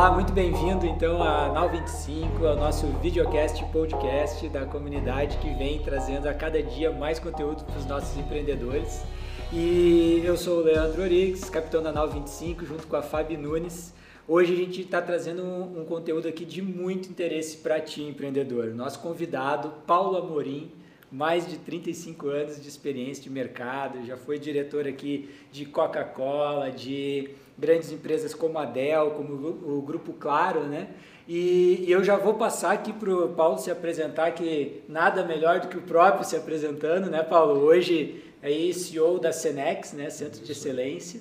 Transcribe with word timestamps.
Olá, 0.00 0.12
muito 0.12 0.32
bem-vindo 0.32 0.86
então 0.86 1.22
a 1.22 1.52
Nau 1.52 1.68
25, 1.68 2.46
ao 2.46 2.56
nosso 2.56 2.86
videocast 3.02 3.62
podcast 3.66 4.48
da 4.48 4.64
comunidade 4.64 5.36
que 5.36 5.50
vem 5.52 5.78
trazendo 5.82 6.26
a 6.26 6.32
cada 6.32 6.62
dia 6.62 6.90
mais 6.90 7.18
conteúdo 7.18 7.62
para 7.64 7.76
os 7.76 7.84
nossos 7.84 8.16
empreendedores. 8.16 9.02
E 9.52 10.22
eu 10.24 10.38
sou 10.38 10.60
o 10.60 10.62
Leandro 10.62 11.02
Orix, 11.02 11.50
capitão 11.50 11.82
da 11.82 11.92
Nau 11.92 12.08
25, 12.08 12.64
junto 12.64 12.86
com 12.86 12.96
a 12.96 13.02
Fabi 13.02 13.36
Nunes. 13.36 13.92
Hoje 14.26 14.54
a 14.54 14.56
gente 14.56 14.80
está 14.80 15.02
trazendo 15.02 15.42
um, 15.42 15.82
um, 15.82 15.84
conteúdo 15.84 16.26
aqui 16.26 16.46
de 16.46 16.62
muito 16.62 17.10
interesse 17.10 17.58
para 17.58 17.78
ti, 17.78 18.02
empreendedor. 18.02 18.68
Nosso 18.68 19.00
convidado, 19.00 19.70
Paulo 19.86 20.16
Amorim, 20.16 20.72
mais 21.10 21.46
de 21.46 21.58
35 21.58 22.28
anos 22.28 22.62
de 22.62 22.68
experiência 22.68 23.22
de 23.22 23.30
mercado, 23.30 24.04
já 24.06 24.16
foi 24.16 24.38
diretor 24.38 24.86
aqui 24.86 25.28
de 25.50 25.64
Coca-Cola, 25.66 26.70
de 26.70 27.30
grandes 27.58 27.90
empresas 27.90 28.32
como 28.32 28.58
a 28.58 28.64
Dell, 28.64 29.10
como 29.10 29.32
o 29.34 29.82
Grupo 29.82 30.12
Claro, 30.12 30.60
né? 30.60 30.88
E, 31.28 31.84
eu 31.88 32.02
já 32.02 32.16
vou 32.16 32.34
passar 32.34 32.72
aqui 32.72 32.92
para 32.92 33.12
o 33.12 33.28
Paulo 33.28 33.58
se 33.58 33.70
apresentar, 33.70 34.32
que 34.32 34.82
nada 34.88 35.24
melhor 35.24 35.60
do 35.60 35.68
que 35.68 35.76
o 35.76 35.82
próprio 35.82 36.24
se 36.24 36.36
apresentando, 36.36 37.10
né, 37.10 37.22
Paulo? 37.22 37.60
Hoje 37.60 38.24
é 38.42 38.72
CEO 38.72 39.18
da 39.18 39.32
Senex, 39.32 39.92
né, 39.92 40.10
Centro 40.10 40.42
de 40.42 40.50
Excelência. 40.50 41.20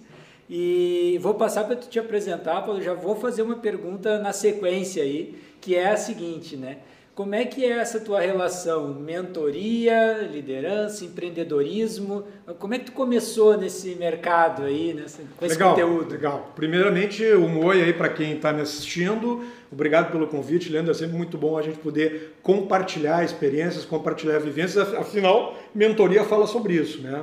E 0.49 1.19
vou 1.21 1.35
passar 1.35 1.65
para 1.65 1.75
te 1.75 1.99
apresentar, 1.99 2.61
Paulo, 2.63 2.81
já 2.81 2.93
vou 2.93 3.15
fazer 3.15 3.43
uma 3.43 3.57
pergunta 3.57 4.17
na 4.17 4.33
sequência 4.33 5.03
aí, 5.03 5.39
que 5.61 5.75
é 5.75 5.91
a 5.91 5.97
seguinte, 5.97 6.57
né? 6.57 6.79
Como 7.19 7.35
é 7.35 7.43
que 7.43 7.65
é 7.65 7.79
essa 7.79 7.99
tua 7.99 8.21
relação 8.21 8.93
mentoria, 8.93 10.25
liderança, 10.31 11.03
empreendedorismo? 11.03 12.23
Como 12.57 12.73
é 12.73 12.79
que 12.79 12.85
tu 12.85 12.91
começou 12.93 13.57
nesse 13.57 13.93
mercado 13.95 14.63
aí, 14.63 14.93
nessa, 14.93 15.21
com 15.35 15.45
esse 15.45 15.55
legal, 15.55 15.71
conteúdo? 15.71 16.11
Legal. 16.13 16.53
Primeiramente, 16.55 17.25
um 17.33 17.61
oi 17.65 17.81
aí 17.81 17.91
para 17.91 18.07
quem 18.07 18.37
está 18.37 18.53
me 18.53 18.61
assistindo. 18.61 19.43
Obrigado 19.69 20.13
pelo 20.13 20.27
convite, 20.27 20.69
Leandro. 20.69 20.91
É 20.91 20.93
sempre 20.93 21.17
muito 21.17 21.37
bom 21.37 21.57
a 21.57 21.61
gente 21.61 21.77
poder 21.79 22.37
compartilhar 22.41 23.21
experiências, 23.21 23.83
compartilhar 23.83 24.39
vivências. 24.39 24.93
Afinal, 24.93 25.57
mentoria 25.75 26.23
fala 26.23 26.47
sobre 26.47 26.75
isso, 26.75 27.01
né? 27.01 27.21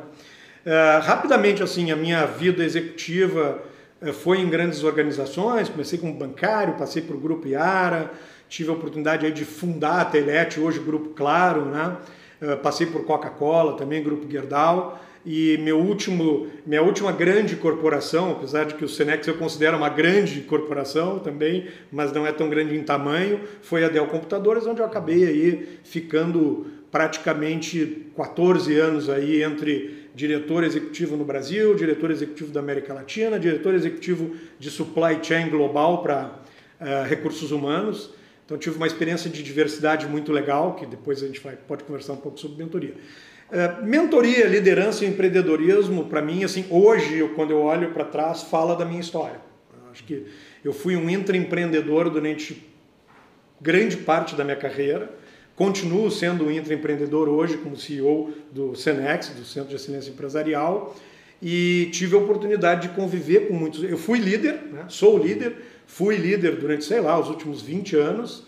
Uh, 0.66 1.00
rapidamente, 1.04 1.62
assim, 1.62 1.90
a 1.90 1.96
minha 1.96 2.26
vida 2.26 2.62
executiva 2.62 3.62
uh, 4.02 4.12
foi 4.12 4.40
em 4.40 4.50
grandes 4.50 4.84
organizações. 4.84 5.70
Comecei 5.70 5.98
como 5.98 6.12
bancário, 6.12 6.74
passei 6.74 7.00
por 7.00 7.16
Grupo 7.16 7.48
Iara, 7.48 8.10
tive 8.48 8.70
a 8.70 8.72
oportunidade 8.72 9.30
de 9.30 9.44
fundar 9.44 10.00
a 10.00 10.04
Telete, 10.04 10.60
hoje 10.60 10.78
Grupo 10.78 11.10
Claro, 11.10 11.64
né? 11.64 11.96
Uh, 12.40 12.56
passei 12.58 12.86
por 12.86 13.04
Coca-Cola, 13.04 13.76
também 13.76 14.02
Grupo 14.02 14.30
Gerdau. 14.30 15.00
E 15.28 15.58
meu 15.58 15.80
último, 15.80 16.46
minha 16.64 16.80
última 16.80 17.10
grande 17.10 17.56
corporação, 17.56 18.30
apesar 18.30 18.64
de 18.64 18.74
que 18.74 18.84
o 18.84 18.88
Senex 18.88 19.26
eu 19.26 19.34
considero 19.34 19.76
uma 19.76 19.88
grande 19.88 20.40
corporação 20.42 21.18
também, 21.18 21.66
mas 21.90 22.12
não 22.12 22.24
é 22.24 22.30
tão 22.30 22.48
grande 22.48 22.76
em 22.76 22.82
tamanho, 22.84 23.40
foi 23.60 23.84
a 23.84 23.88
Dell 23.88 24.06
Computadores, 24.06 24.66
onde 24.66 24.80
eu 24.80 24.86
acabei 24.86 25.26
aí 25.26 25.80
ficando 25.82 26.66
praticamente 26.92 28.06
14 28.16 28.78
anos 28.78 29.10
aí 29.10 29.42
entre 29.42 30.06
diretor 30.14 30.62
executivo 30.62 31.16
no 31.16 31.24
Brasil, 31.24 31.74
diretor 31.74 32.12
executivo 32.12 32.52
da 32.52 32.60
América 32.60 32.94
Latina, 32.94 33.36
diretor 33.36 33.74
executivo 33.74 34.36
de 34.60 34.70
supply 34.70 35.18
chain 35.20 35.50
global 35.50 36.04
para 36.04 36.38
uh, 36.80 37.06
recursos 37.08 37.50
humanos. 37.50 38.14
Então 38.46 38.56
tive 38.56 38.76
uma 38.76 38.86
experiência 38.86 39.28
de 39.28 39.42
diversidade 39.42 40.06
muito 40.06 40.30
legal, 40.30 40.76
que 40.76 40.86
depois 40.86 41.20
a 41.20 41.26
gente 41.26 41.40
vai, 41.40 41.56
pode 41.56 41.82
conversar 41.82 42.12
um 42.12 42.18
pouco 42.18 42.38
sobre 42.38 42.56
mentoria. 42.56 42.94
Uh, 43.50 43.84
mentoria, 43.84 44.46
liderança 44.46 45.04
e 45.04 45.08
empreendedorismo, 45.08 46.04
para 46.06 46.22
mim, 46.22 46.44
assim, 46.44 46.64
hoje, 46.70 47.18
eu, 47.18 47.30
quando 47.30 47.50
eu 47.50 47.60
olho 47.60 47.92
para 47.92 48.04
trás, 48.04 48.42
fala 48.42 48.76
da 48.76 48.84
minha 48.84 49.00
história. 49.00 49.40
Acho 49.90 50.04
que 50.04 50.26
eu 50.64 50.72
fui 50.72 50.94
um 50.94 51.10
intraempreendedor 51.10 52.08
durante 52.08 52.64
grande 53.60 53.96
parte 53.96 54.36
da 54.36 54.44
minha 54.44 54.56
carreira, 54.56 55.10
continuo 55.56 56.10
sendo 56.10 56.44
um 56.46 56.50
intraempreendedor 56.50 57.28
hoje 57.28 57.56
como 57.56 57.76
CEO 57.76 58.32
do 58.52 58.76
Senex, 58.76 59.30
do 59.30 59.44
Centro 59.44 59.70
de 59.70 59.76
Excelência 59.76 60.10
Empresarial, 60.10 60.94
e 61.42 61.88
tive 61.92 62.14
a 62.14 62.18
oportunidade 62.18 62.88
de 62.88 62.94
conviver 62.94 63.48
com 63.48 63.54
muitos. 63.54 63.82
Eu 63.82 63.98
fui 63.98 64.18
líder, 64.18 64.54
né? 64.72 64.84
sou 64.88 65.18
líder, 65.18 65.56
Fui 65.86 66.16
líder 66.16 66.56
durante, 66.56 66.84
sei 66.84 67.00
lá, 67.00 67.18
os 67.18 67.28
últimos 67.28 67.62
20 67.62 67.96
anos. 67.96 68.40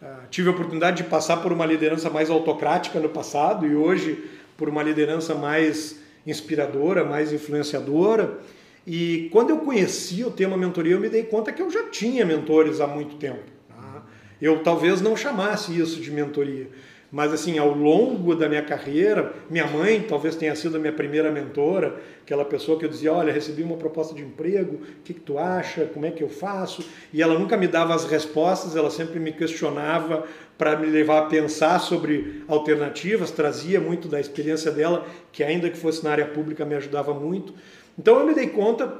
Uh, 0.00 0.26
tive 0.30 0.48
a 0.48 0.52
oportunidade 0.52 1.02
de 1.02 1.08
passar 1.08 1.38
por 1.38 1.52
uma 1.52 1.66
liderança 1.66 2.08
mais 2.08 2.30
autocrática 2.30 2.98
no 2.98 3.08
passado 3.08 3.66
e 3.66 3.74
hoje 3.74 4.24
por 4.56 4.68
uma 4.68 4.82
liderança 4.82 5.34
mais 5.34 6.00
inspiradora, 6.26 7.04
mais 7.04 7.32
influenciadora. 7.32 8.38
E 8.86 9.28
quando 9.30 9.50
eu 9.50 9.58
conheci 9.58 10.24
o 10.24 10.30
tema 10.30 10.56
mentoria, 10.56 10.94
eu 10.94 11.00
me 11.00 11.08
dei 11.08 11.22
conta 11.22 11.52
que 11.52 11.60
eu 11.60 11.70
já 11.70 11.84
tinha 11.90 12.24
mentores 12.24 12.80
há 12.80 12.86
muito 12.86 13.16
tempo. 13.16 13.44
Tá? 13.68 14.02
Eu 14.40 14.62
talvez 14.62 15.00
não 15.00 15.16
chamasse 15.16 15.78
isso 15.78 16.00
de 16.00 16.10
mentoria, 16.10 16.68
mas 17.10 17.32
assim, 17.32 17.58
ao 17.58 17.72
longo 17.72 18.34
da 18.34 18.48
minha 18.48 18.62
carreira, 18.62 19.32
minha 19.48 19.66
mãe 19.66 20.04
talvez 20.06 20.36
tenha 20.36 20.54
sido 20.54 20.76
a 20.76 20.78
minha 20.78 20.92
primeira 20.92 21.30
mentora, 21.30 22.00
aquela 22.22 22.44
pessoa 22.44 22.78
que 22.78 22.84
eu 22.84 22.88
dizia, 22.88 23.12
olha, 23.12 23.32
recebi 23.32 23.62
uma 23.62 23.76
proposta 23.76 24.14
de 24.14 24.22
emprego, 24.22 24.74
o 24.74 25.02
que, 25.02 25.14
que 25.14 25.20
tu 25.20 25.38
acha, 25.38 25.86
como 25.86 26.04
é 26.04 26.10
que 26.10 26.22
eu 26.22 26.28
faço? 26.28 26.84
E 27.12 27.22
ela 27.22 27.38
nunca 27.38 27.56
me 27.56 27.66
dava 27.66 27.94
as 27.94 28.04
respostas, 28.04 28.76
ela 28.76 28.90
sempre 28.90 29.18
me 29.18 29.32
questionava 29.32 30.24
para 30.58 30.76
me 30.76 30.86
levar 30.86 31.20
a 31.20 31.26
pensar 31.26 31.78
sobre 31.78 32.42
alternativas, 32.46 33.30
trazia 33.30 33.80
muito 33.80 34.06
da 34.06 34.20
experiência 34.20 34.70
dela, 34.70 35.06
que 35.32 35.42
ainda 35.42 35.70
que 35.70 35.78
fosse 35.78 36.04
na 36.04 36.10
área 36.10 36.26
pública 36.26 36.66
me 36.66 36.74
ajudava 36.74 37.14
muito. 37.14 37.54
Então 37.98 38.20
eu 38.20 38.26
me 38.26 38.34
dei 38.34 38.48
conta, 38.48 38.92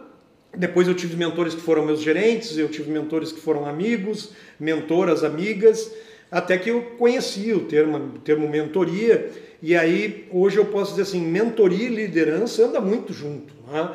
depois 0.57 0.89
eu 0.89 0.95
tive 0.95 1.15
mentores 1.15 1.55
que 1.55 1.61
foram 1.61 1.85
meus 1.85 2.01
gerentes, 2.01 2.57
eu 2.57 2.69
tive 2.69 2.91
mentores 2.91 3.33
que 3.33 3.41
foram 3.41 3.67
amigos, 3.67 4.33
mentoras, 4.59 5.23
amigas, 5.23 5.93
até 6.31 6.59
que 6.59 6.71
eu 6.71 6.83
conheci 6.99 7.53
o 7.53 7.61
termo, 7.61 7.97
o 7.97 8.19
termo 8.19 8.49
mentoria, 8.49 9.31
e 9.63 9.75
aí 9.75 10.29
hoje 10.31 10.59
eu 10.59 10.67
posso 10.67 10.93
dizer 10.93 11.03
assim, 11.03 11.21
mentoria 11.21 11.89
e 11.89 11.95
liderança 11.95 12.67
anda 12.67 12.81
muito 12.81 13.13
junto. 13.13 13.55
Né? 13.71 13.91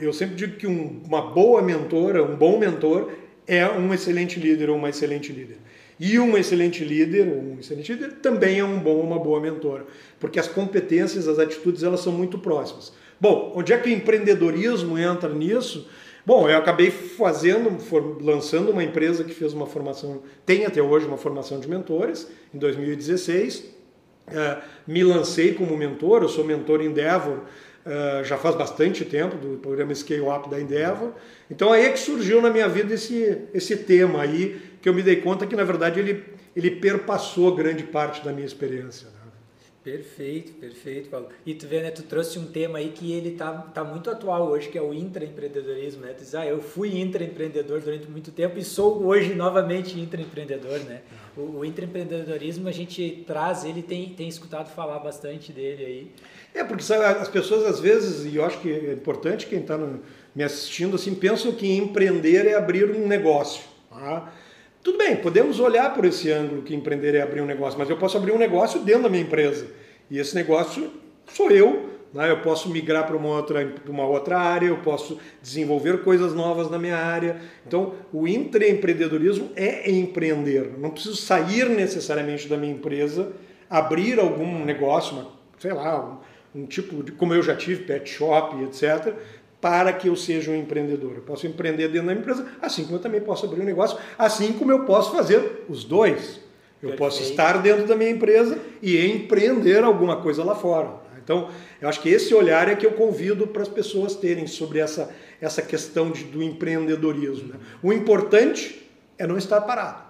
Eu 0.00 0.12
sempre 0.12 0.36
digo 0.36 0.56
que 0.56 0.66
uma 0.66 1.22
boa 1.22 1.62
mentora, 1.62 2.22
um 2.22 2.36
bom 2.36 2.58
mentor, 2.58 3.10
é 3.46 3.66
um 3.66 3.94
excelente 3.94 4.38
líder 4.38 4.70
ou 4.70 4.76
uma 4.76 4.90
excelente 4.90 5.32
líder. 5.32 5.56
E 5.98 6.18
um 6.18 6.36
excelente 6.36 6.84
líder, 6.84 7.26
ou 7.28 7.54
um 7.54 7.58
excelente 7.58 7.92
líder, 7.92 8.12
também 8.20 8.58
é 8.58 8.64
um 8.64 8.78
bom 8.78 9.00
uma 9.00 9.18
boa 9.18 9.40
mentora, 9.40 9.86
porque 10.20 10.38
as 10.38 10.46
competências, 10.46 11.26
as 11.26 11.38
atitudes, 11.38 11.82
elas 11.82 12.00
são 12.00 12.12
muito 12.12 12.38
próximas. 12.38 12.92
Bom, 13.18 13.54
onde 13.56 13.72
é 13.72 13.78
que 13.78 13.88
o 13.88 13.92
empreendedorismo 13.92 14.98
entra 14.98 15.32
nisso? 15.32 15.88
Bom, 16.26 16.50
eu 16.50 16.58
acabei 16.58 16.90
fazendo, 16.90 17.78
lançando 18.20 18.72
uma 18.72 18.82
empresa 18.82 19.22
que 19.22 19.32
fez 19.32 19.52
uma 19.52 19.64
formação, 19.64 20.22
tem 20.44 20.66
até 20.66 20.82
hoje 20.82 21.06
uma 21.06 21.16
formação 21.16 21.60
de 21.60 21.68
mentores, 21.68 22.28
em 22.52 22.58
2016. 22.58 23.60
Uh, 24.26 24.60
me 24.88 25.04
lancei 25.04 25.54
como 25.54 25.76
mentor, 25.76 26.22
eu 26.22 26.28
sou 26.28 26.44
mentor 26.44 26.82
Endeavor 26.82 27.42
uh, 27.86 28.24
já 28.24 28.36
faz 28.36 28.56
bastante 28.56 29.04
tempo, 29.04 29.36
do 29.36 29.58
programa 29.58 29.94
Scale 29.94 30.22
Up 30.22 30.50
da 30.50 30.60
Endeavor. 30.60 31.12
Então 31.48 31.72
aí 31.72 31.86
é 31.86 31.90
que 31.90 31.98
surgiu 31.98 32.42
na 32.42 32.50
minha 32.50 32.68
vida 32.68 32.92
esse, 32.92 33.42
esse 33.54 33.76
tema 33.76 34.22
aí, 34.22 34.60
que 34.82 34.88
eu 34.88 34.94
me 34.94 35.02
dei 35.02 35.16
conta 35.16 35.46
que 35.46 35.54
na 35.54 35.64
verdade 35.64 36.00
ele, 36.00 36.24
ele 36.56 36.72
perpassou 36.72 37.54
grande 37.54 37.84
parte 37.84 38.24
da 38.24 38.32
minha 38.32 38.46
experiência. 38.46 39.15
Perfeito, 39.86 40.52
perfeito, 40.54 41.08
Paulo. 41.08 41.28
E 41.46 41.54
tu 41.54 41.68
vê, 41.68 41.80
né, 41.80 41.92
tu 41.92 42.02
trouxe 42.02 42.40
um 42.40 42.46
tema 42.46 42.78
aí 42.78 42.88
que 42.88 43.12
ele 43.12 43.36
tá, 43.36 43.52
tá 43.52 43.84
muito 43.84 44.10
atual 44.10 44.48
hoje, 44.48 44.68
que 44.68 44.76
é 44.76 44.82
o 44.82 44.92
intraempreendedorismo, 44.92 46.00
né? 46.00 46.12
Tu 46.12 46.24
diz, 46.24 46.34
ah, 46.34 46.44
eu 46.44 46.60
fui 46.60 47.00
intraempreendedor 47.00 47.80
durante 47.80 48.10
muito 48.10 48.32
tempo 48.32 48.58
e 48.58 48.64
sou 48.64 49.04
hoje 49.04 49.32
novamente 49.32 49.96
intraempreendedor, 49.96 50.80
né? 50.80 51.02
O, 51.36 51.58
o 51.58 51.64
intraempreendedorismo, 51.64 52.68
a 52.68 52.72
gente 52.72 53.22
traz, 53.28 53.64
ele 53.64 53.80
tem, 53.80 54.08
tem 54.08 54.26
escutado 54.26 54.74
falar 54.74 54.98
bastante 54.98 55.52
dele 55.52 55.84
aí. 55.84 56.12
É, 56.52 56.64
porque 56.64 56.82
sabe, 56.82 57.04
as 57.20 57.28
pessoas 57.28 57.64
às 57.64 57.78
vezes, 57.78 58.24
e 58.24 58.34
eu 58.34 58.44
acho 58.44 58.58
que 58.58 58.68
é 58.68 58.92
importante 58.92 59.46
quem 59.46 59.60
está 59.60 59.78
me 60.34 60.42
assistindo, 60.42 60.96
assim, 60.96 61.14
pensam 61.14 61.52
que 61.52 61.76
empreender 61.76 62.44
é 62.44 62.54
abrir 62.54 62.90
um 62.90 63.06
negócio, 63.06 63.62
tá? 63.88 64.32
Tudo 64.86 64.98
bem, 64.98 65.16
podemos 65.16 65.58
olhar 65.58 65.92
por 65.92 66.04
esse 66.04 66.30
ângulo 66.30 66.62
que 66.62 66.72
empreender 66.72 67.16
é 67.16 67.20
abrir 67.20 67.40
um 67.40 67.44
negócio, 67.44 67.76
mas 67.76 67.90
eu 67.90 67.96
posso 67.96 68.16
abrir 68.16 68.30
um 68.30 68.38
negócio 68.38 68.78
dentro 68.78 69.02
da 69.02 69.08
minha 69.08 69.24
empresa. 69.24 69.66
E 70.08 70.16
esse 70.16 70.32
negócio 70.32 70.92
sou 71.26 71.50
eu. 71.50 71.90
Né? 72.14 72.30
Eu 72.30 72.40
posso 72.40 72.70
migrar 72.70 73.04
para 73.04 73.16
uma 73.16 73.30
outra, 73.30 73.74
uma 73.88 74.06
outra 74.06 74.38
área, 74.38 74.68
eu 74.68 74.76
posso 74.76 75.18
desenvolver 75.42 76.04
coisas 76.04 76.34
novas 76.34 76.70
na 76.70 76.78
minha 76.78 76.96
área. 76.96 77.36
Então, 77.66 77.94
o 78.12 78.28
intraempreendedorismo 78.28 79.50
é 79.56 79.90
empreender. 79.90 80.78
Não 80.78 80.90
preciso 80.90 81.16
sair 81.16 81.68
necessariamente 81.68 82.46
da 82.46 82.56
minha 82.56 82.72
empresa, 82.72 83.32
abrir 83.68 84.20
algum 84.20 84.64
negócio, 84.64 85.16
uma, 85.16 85.32
sei 85.58 85.72
lá, 85.72 86.22
um, 86.54 86.60
um 86.60 86.64
tipo 86.64 87.02
de, 87.02 87.10
como 87.10 87.34
eu 87.34 87.42
já 87.42 87.56
tive, 87.56 87.82
pet 87.82 88.08
shop, 88.08 88.62
etc 88.62 89.16
para 89.60 89.92
que 89.92 90.08
eu 90.08 90.16
seja 90.16 90.50
um 90.50 90.56
empreendedor. 90.56 91.14
Eu 91.16 91.22
posso 91.22 91.46
empreender 91.46 91.88
dentro 91.88 92.08
da 92.08 92.12
empresa, 92.12 92.46
assim 92.60 92.84
como 92.84 92.96
eu 92.96 93.00
também 93.00 93.20
posso 93.20 93.46
abrir 93.46 93.60
um 93.60 93.64
negócio, 93.64 93.98
assim 94.18 94.52
como 94.52 94.70
eu 94.70 94.84
posso 94.84 95.12
fazer 95.12 95.64
os 95.68 95.84
dois. 95.84 96.40
Eu 96.82 96.90
Perfeito. 96.90 96.98
posso 96.98 97.22
estar 97.22 97.62
dentro 97.62 97.86
da 97.86 97.96
minha 97.96 98.10
empresa 98.10 98.58
e 98.82 99.04
empreender 99.06 99.82
alguma 99.82 100.20
coisa 100.20 100.44
lá 100.44 100.54
fora. 100.54 101.06
Então, 101.26 101.50
eu 101.80 101.88
acho 101.88 102.00
que 102.00 102.08
esse 102.08 102.32
olhar 102.32 102.68
é 102.68 102.76
que 102.76 102.86
eu 102.86 102.92
convido 102.92 103.48
para 103.48 103.62
as 103.62 103.68
pessoas 103.68 104.14
terem 104.14 104.46
sobre 104.46 104.78
essa, 104.78 105.12
essa 105.40 105.60
questão 105.60 106.12
de, 106.12 106.22
do 106.22 106.40
empreendedorismo. 106.40 107.54
Né? 107.54 107.60
O 107.82 107.92
importante 107.92 108.88
é 109.18 109.26
não 109.26 109.36
estar 109.36 109.60
parado. 109.62 110.04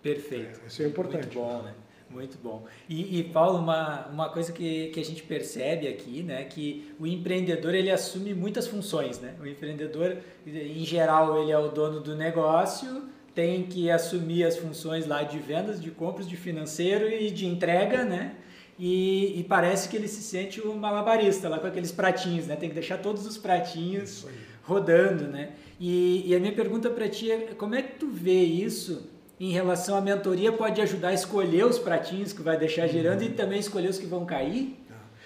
Perfeito. 0.00 0.60
É, 0.62 0.68
isso 0.68 0.82
é 0.82 0.86
importante. 0.86 1.36
Muito 1.36 1.40
bom, 1.40 1.62
né? 1.62 1.74
Muito 2.10 2.36
bom. 2.42 2.66
E, 2.88 3.20
e, 3.20 3.24
Paulo, 3.24 3.58
uma, 3.58 4.06
uma 4.08 4.28
coisa 4.30 4.52
que, 4.52 4.88
que 4.88 4.98
a 4.98 5.04
gente 5.04 5.22
percebe 5.22 5.86
aqui, 5.86 6.24
né, 6.24 6.42
que 6.44 6.92
o 6.98 7.06
empreendedor 7.06 7.72
ele 7.72 7.90
assume 7.90 8.34
muitas 8.34 8.66
funções, 8.66 9.20
né? 9.20 9.36
O 9.40 9.46
empreendedor, 9.46 10.16
em 10.44 10.84
geral, 10.84 11.40
ele 11.40 11.52
é 11.52 11.58
o 11.58 11.68
dono 11.68 12.00
do 12.00 12.16
negócio, 12.16 13.04
tem 13.32 13.62
que 13.62 13.88
assumir 13.88 14.44
as 14.44 14.56
funções 14.56 15.06
lá 15.06 15.22
de 15.22 15.38
vendas, 15.38 15.80
de 15.80 15.92
compras, 15.92 16.28
de 16.28 16.36
financeiro 16.36 17.08
e 17.08 17.30
de 17.30 17.46
entrega, 17.46 18.04
né? 18.04 18.34
E, 18.76 19.38
e 19.38 19.44
parece 19.44 19.88
que 19.88 19.96
ele 19.96 20.08
se 20.08 20.22
sente 20.22 20.60
um 20.60 20.74
malabarista 20.74 21.48
lá 21.48 21.60
com 21.60 21.66
aqueles 21.68 21.92
pratinhos, 21.92 22.48
né? 22.48 22.56
Tem 22.56 22.68
que 22.68 22.74
deixar 22.74 22.98
todos 22.98 23.24
os 23.24 23.38
pratinhos 23.38 24.26
rodando, 24.64 25.28
né? 25.28 25.52
E, 25.78 26.24
e 26.26 26.34
a 26.34 26.40
minha 26.40 26.52
pergunta 26.52 26.90
para 26.90 27.08
ti 27.08 27.30
é 27.30 27.54
como 27.56 27.76
é 27.76 27.82
que 27.82 27.98
tu 27.98 28.08
vê 28.08 28.42
isso 28.42 29.09
em 29.40 29.50
relação 29.50 29.96
à 29.96 30.02
mentoria 30.02 30.52
pode 30.52 30.82
ajudar 30.82 31.08
a 31.08 31.14
escolher 31.14 31.64
os 31.64 31.78
pratinhos 31.78 32.30
que 32.30 32.42
vai 32.42 32.58
deixar 32.58 32.86
girando 32.86 33.22
e 33.22 33.30
também 33.30 33.58
escolher 33.58 33.88
os 33.88 33.98
que 33.98 34.04
vão 34.04 34.26
cair? 34.26 34.76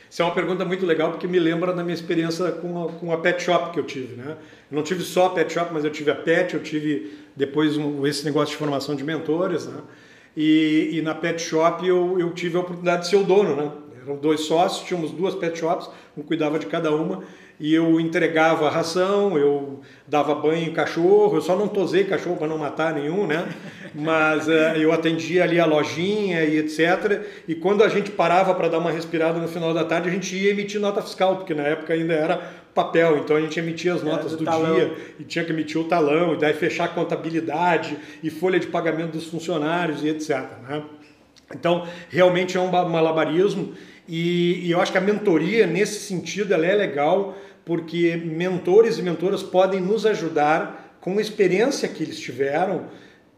Isso 0.08 0.22
é 0.22 0.24
uma 0.24 0.34
pergunta 0.34 0.64
muito 0.64 0.86
legal 0.86 1.10
porque 1.10 1.26
me 1.26 1.40
lembra 1.40 1.72
da 1.72 1.82
minha 1.82 1.94
experiência 1.94 2.52
com 2.52 2.84
a, 2.84 2.92
com 2.92 3.12
a 3.12 3.18
pet 3.18 3.42
shop 3.42 3.72
que 3.72 3.80
eu 3.80 3.82
tive, 3.82 4.14
né? 4.14 4.36
Eu 4.70 4.76
não 4.76 4.84
tive 4.84 5.02
só 5.02 5.26
a 5.26 5.30
pet 5.30 5.52
shop, 5.52 5.74
mas 5.74 5.84
eu 5.84 5.90
tive 5.90 6.12
a 6.12 6.14
pet, 6.14 6.54
eu 6.54 6.62
tive 6.62 7.18
depois 7.34 7.76
um, 7.76 8.06
esse 8.06 8.24
negócio 8.24 8.52
de 8.52 8.56
formação 8.56 8.94
de 8.94 9.02
mentores, 9.02 9.66
né? 9.66 9.80
E, 10.36 10.90
e, 10.92 11.02
na 11.02 11.16
pet 11.16 11.42
shop 11.42 11.84
eu, 11.84 12.16
eu 12.20 12.32
tive 12.32 12.56
a 12.56 12.60
oportunidade 12.60 13.02
de 13.02 13.08
ser 13.08 13.16
o 13.16 13.24
dono, 13.24 13.56
né? 13.56 13.72
Eram 14.00 14.16
dois 14.16 14.42
sócios, 14.42 14.86
tínhamos 14.86 15.10
duas 15.10 15.34
pet 15.34 15.58
shops, 15.58 15.90
um 16.16 16.22
cuidava 16.22 16.60
de 16.60 16.66
cada 16.66 16.94
uma 16.94 17.24
e 17.58 17.72
eu 17.72 18.00
entregava 18.00 18.68
ração, 18.68 19.38
eu 19.38 19.80
dava 20.06 20.34
banho 20.34 20.68
em 20.68 20.72
cachorro, 20.72 21.36
eu 21.36 21.40
só 21.40 21.56
não 21.56 21.68
tosei 21.68 22.04
cachorro 22.04 22.36
para 22.36 22.48
não 22.48 22.58
matar 22.58 22.92
nenhum, 22.92 23.26
né? 23.26 23.48
Mas 23.94 24.48
uh, 24.48 24.76
eu 24.76 24.92
atendia 24.92 25.44
ali 25.44 25.60
a 25.60 25.64
lojinha 25.64 26.42
e 26.44 26.58
etc. 26.58 27.22
E 27.46 27.54
quando 27.54 27.84
a 27.84 27.88
gente 27.88 28.10
parava 28.10 28.54
para 28.54 28.68
dar 28.68 28.78
uma 28.78 28.90
respirada 28.90 29.38
no 29.38 29.46
final 29.46 29.72
da 29.72 29.84
tarde, 29.84 30.08
a 30.08 30.12
gente 30.12 30.34
ia 30.36 30.50
emitir 30.50 30.80
nota 30.80 31.00
fiscal, 31.00 31.36
porque 31.36 31.54
na 31.54 31.62
época 31.62 31.94
ainda 31.94 32.12
era 32.12 32.64
papel, 32.74 33.18
então 33.18 33.36
a 33.36 33.40
gente 33.40 33.56
emitia 33.56 33.94
as 33.94 34.02
notas 34.02 34.32
do, 34.32 34.38
do 34.38 34.44
dia 34.44 34.96
e 35.20 35.22
tinha 35.22 35.44
que 35.44 35.52
emitir 35.52 35.80
o 35.80 35.84
talão, 35.84 36.34
e 36.34 36.38
daí 36.38 36.52
fechar 36.52 36.86
a 36.86 36.88
contabilidade 36.88 37.96
e 38.20 38.30
folha 38.30 38.58
de 38.58 38.66
pagamento 38.66 39.12
dos 39.12 39.26
funcionários 39.26 40.02
e 40.02 40.08
etc. 40.08 40.40
Né? 40.68 40.82
Então, 41.54 41.86
realmente 42.10 42.56
é 42.56 42.60
um 42.60 42.68
malabarismo 42.68 43.74
e, 44.08 44.66
e, 44.66 44.70
eu 44.70 44.80
acho 44.80 44.92
que 44.92 44.98
a 44.98 45.00
mentoria, 45.00 45.66
nesse 45.66 46.00
sentido, 46.00 46.52
ela 46.52 46.66
é 46.66 46.74
legal, 46.74 47.36
porque 47.64 48.16
mentores 48.16 48.98
e 48.98 49.02
mentoras 49.02 49.42
podem 49.42 49.80
nos 49.80 50.04
ajudar 50.04 50.98
com 51.00 51.18
a 51.18 51.20
experiência 51.20 51.88
que 51.88 52.02
eles 52.02 52.18
tiveram, 52.18 52.86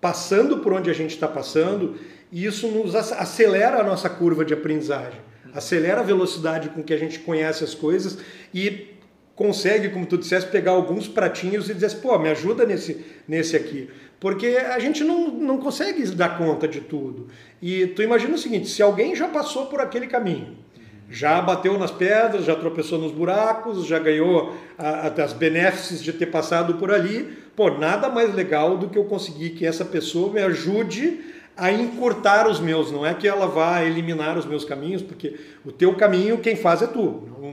passando 0.00 0.58
por 0.58 0.73
onde 0.73 0.90
a 0.90 0.94
gente 0.94 1.11
está 1.11 1.26
passando, 1.26 1.96
e 2.31 2.44
isso 2.44 2.69
nos 2.69 2.94
acelera 2.94 3.81
a 3.81 3.84
nossa 3.84 4.08
curva 4.08 4.44
de 4.44 4.55
aprendizagem, 4.55 5.20
acelera 5.52 6.00
a 6.00 6.05
velocidade 6.05 6.69
com 6.70 6.82
que 6.82 6.93
a 6.93 6.96
gente 6.96 7.19
conhece 7.20 7.64
as 7.64 7.75
coisas 7.75 8.19
e 8.52 8.94
consegue, 9.34 9.90
como 9.90 10.06
tu 10.06 10.17
disseste, 10.17 10.50
pegar 10.50 10.72
alguns 10.72 11.06
pratinhos 11.06 11.69
e 11.69 11.75
dizer 11.75 11.87
assim, 11.87 12.00
pô, 12.00 12.19
me 12.19 12.29
ajuda 12.31 12.64
nesse, 12.64 13.05
nesse 13.29 13.55
aqui. 13.55 13.88
Porque 14.19 14.46
a 14.46 14.79
gente 14.79 15.05
não, 15.05 15.29
não 15.29 15.58
consegue 15.58 16.05
dar 16.12 16.38
conta 16.38 16.67
de 16.67 16.81
tudo. 16.81 17.29
E 17.61 17.87
tu 17.88 18.02
imagina 18.02 18.34
o 18.34 18.38
seguinte, 18.38 18.69
se 18.69 18.82
alguém 18.82 19.14
já 19.14 19.29
passou 19.29 19.67
por 19.67 19.81
aquele 19.81 20.06
caminho, 20.06 20.56
já 21.08 21.41
bateu 21.41 21.79
nas 21.79 21.91
pedras, 21.91 22.44
já 22.44 22.56
tropeçou 22.56 22.99
nos 22.99 23.12
buracos, 23.12 23.87
já 23.87 23.99
ganhou 23.99 24.55
até 24.76 25.23
as 25.23 25.32
benéfices 25.32 26.03
de 26.03 26.12
ter 26.12 26.26
passado 26.26 26.75
por 26.75 26.91
ali. 26.91 27.38
Pô, 27.55 27.70
nada 27.70 28.08
mais 28.08 28.35
legal 28.35 28.76
do 28.76 28.88
que 28.88 28.99
eu 28.99 29.05
conseguir 29.05 29.50
que 29.50 29.64
essa 29.64 29.85
pessoa 29.85 30.32
me 30.32 30.43
ajude 30.43 31.20
a 31.56 31.73
encurtar 31.73 32.49
os 32.49 32.61
meus. 32.61 32.91
Não 32.91 33.06
é 33.06 33.14
que 33.14 33.26
ela 33.26 33.47
vá 33.47 33.82
eliminar 33.82 34.37
os 34.37 34.44
meus 34.44 34.64
caminhos, 34.64 35.00
porque 35.00 35.37
o 35.64 35.73
teu 35.73 35.94
caminho 35.94 36.38
quem 36.38 36.56
faz 36.56 36.82
é 36.82 36.87
tu. 36.87 37.29
Não, 37.41 37.53